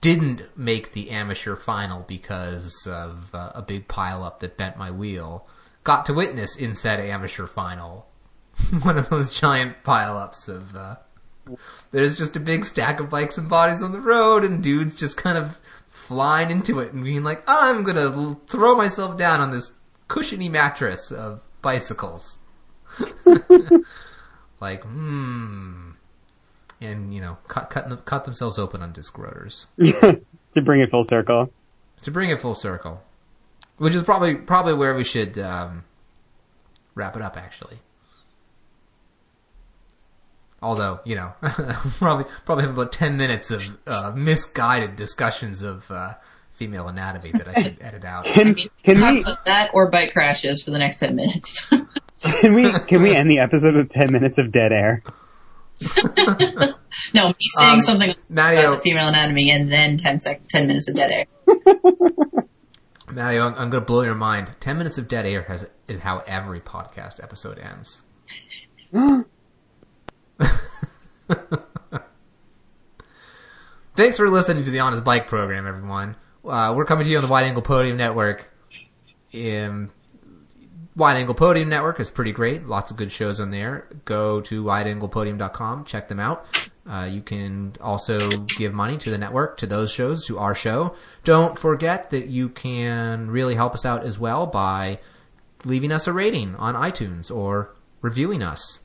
[0.00, 5.46] didn't make the amateur final because of uh, a big pileup that bent my wheel.
[5.84, 8.06] Got to witness in said amateur final
[8.82, 10.76] one of those giant pileups of.
[10.76, 10.96] Uh,
[11.90, 15.16] there's just a big stack of bikes and bodies on the road, and dudes just
[15.16, 15.58] kind of
[15.88, 19.72] flying into it and being like, "I'm gonna throw myself down on this
[20.08, 22.38] cushiony mattress of bicycles."
[24.60, 25.90] like, hmm.
[26.80, 29.66] And, you know, cut, cut, cut themselves open on disc rotors.
[29.78, 31.52] to bring it full circle.
[32.02, 33.02] To bring it full circle.
[33.76, 35.84] Which is probably, probably where we should, um,
[36.94, 37.78] wrap it up, actually.
[40.62, 41.32] Although, you know,
[41.98, 46.14] probably, probably have about 10 minutes of, uh, misguided discussions of, uh,
[46.60, 48.26] female anatomy that I should edit out.
[48.26, 51.70] Can, can Talk we, about that or bike crashes for the next 10 minutes.
[52.22, 55.02] Can we, can we end the episode with 10 minutes of dead air?
[57.14, 60.66] no, me saying Um, something Mario- about the female anatomy and then 10 sec- 10
[60.66, 61.26] minutes of dead air.
[63.12, 64.52] Mario, I'm, I'm going to blow your mind.
[64.60, 68.02] Ten minutes of dead air has is how every podcast episode ends.
[73.96, 76.16] Thanks for listening to the Honest Bike program, everyone.
[76.44, 78.48] Uh, we're coming to you on the Wide Angle Podium Network.
[79.34, 79.90] Um,
[81.00, 82.66] Wide Angle Podium Network is pretty great.
[82.66, 83.86] Lots of good shows on there.
[84.04, 85.86] Go to wideanglepodium.com.
[85.86, 86.44] Check them out.
[86.86, 88.18] Uh, you can also
[88.58, 90.94] give money to the network, to those shows, to our show.
[91.24, 94.98] Don't forget that you can really help us out as well by
[95.64, 98.80] leaving us a rating on iTunes or reviewing us.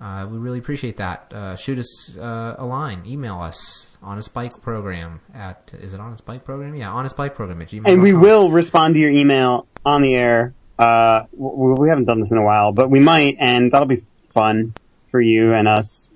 [0.00, 1.30] Uh, we really appreciate that.
[1.34, 6.24] Uh, shoot us uh, a line, email us honest bike program at is it honest
[6.24, 6.74] bike program?
[6.74, 7.90] Yeah, honest bike program at gmail.
[7.90, 10.54] And we will respond to your email on the air.
[10.78, 14.72] Uh, we haven't done this in a while, but we might, and that'll be fun
[15.10, 16.06] for you and us.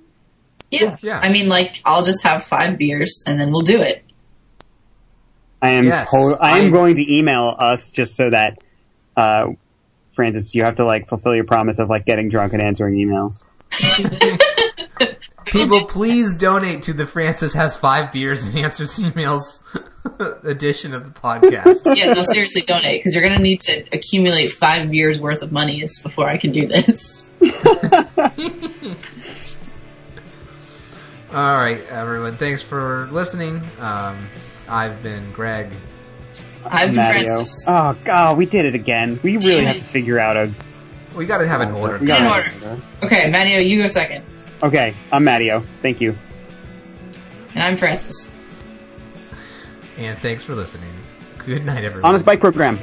[0.70, 0.96] Yeah.
[1.02, 1.18] Yeah.
[1.22, 4.04] I mean, like, I'll just have five beers and then we'll do it.
[5.60, 8.58] I am Yes, to- I am I- going to email us just so that,
[9.16, 9.52] uh,
[10.14, 13.42] Frances, you have to like fulfill your promise of like getting drunk and answering emails.
[15.46, 19.60] People, please donate to the Frances has five beers and answers emails
[20.44, 21.96] edition of the podcast.
[21.96, 26.00] Yeah, no, seriously, donate because you're gonna need to accumulate five years worth of monies
[26.00, 27.26] before I can do this.
[31.32, 32.34] All right, everyone.
[32.34, 33.62] Thanks for listening.
[33.78, 34.28] Um,
[34.68, 35.68] I've been Greg.
[36.66, 37.26] I've been Matteo.
[37.34, 37.64] Frances.
[37.66, 39.18] Oh god, we did it again.
[39.22, 40.52] We really have to figure out a.
[41.16, 41.98] We got to have an order.
[41.98, 42.82] We gotta In have order.
[43.04, 44.24] Okay, Matteo, you go second,
[44.62, 45.60] Okay, I'm Matteo.
[45.80, 46.16] Thank you.
[47.54, 48.28] and I'm Frances.
[49.98, 50.90] And thanks for listening.
[51.44, 52.08] Good night, everyone.
[52.08, 52.78] Honest Bike Program.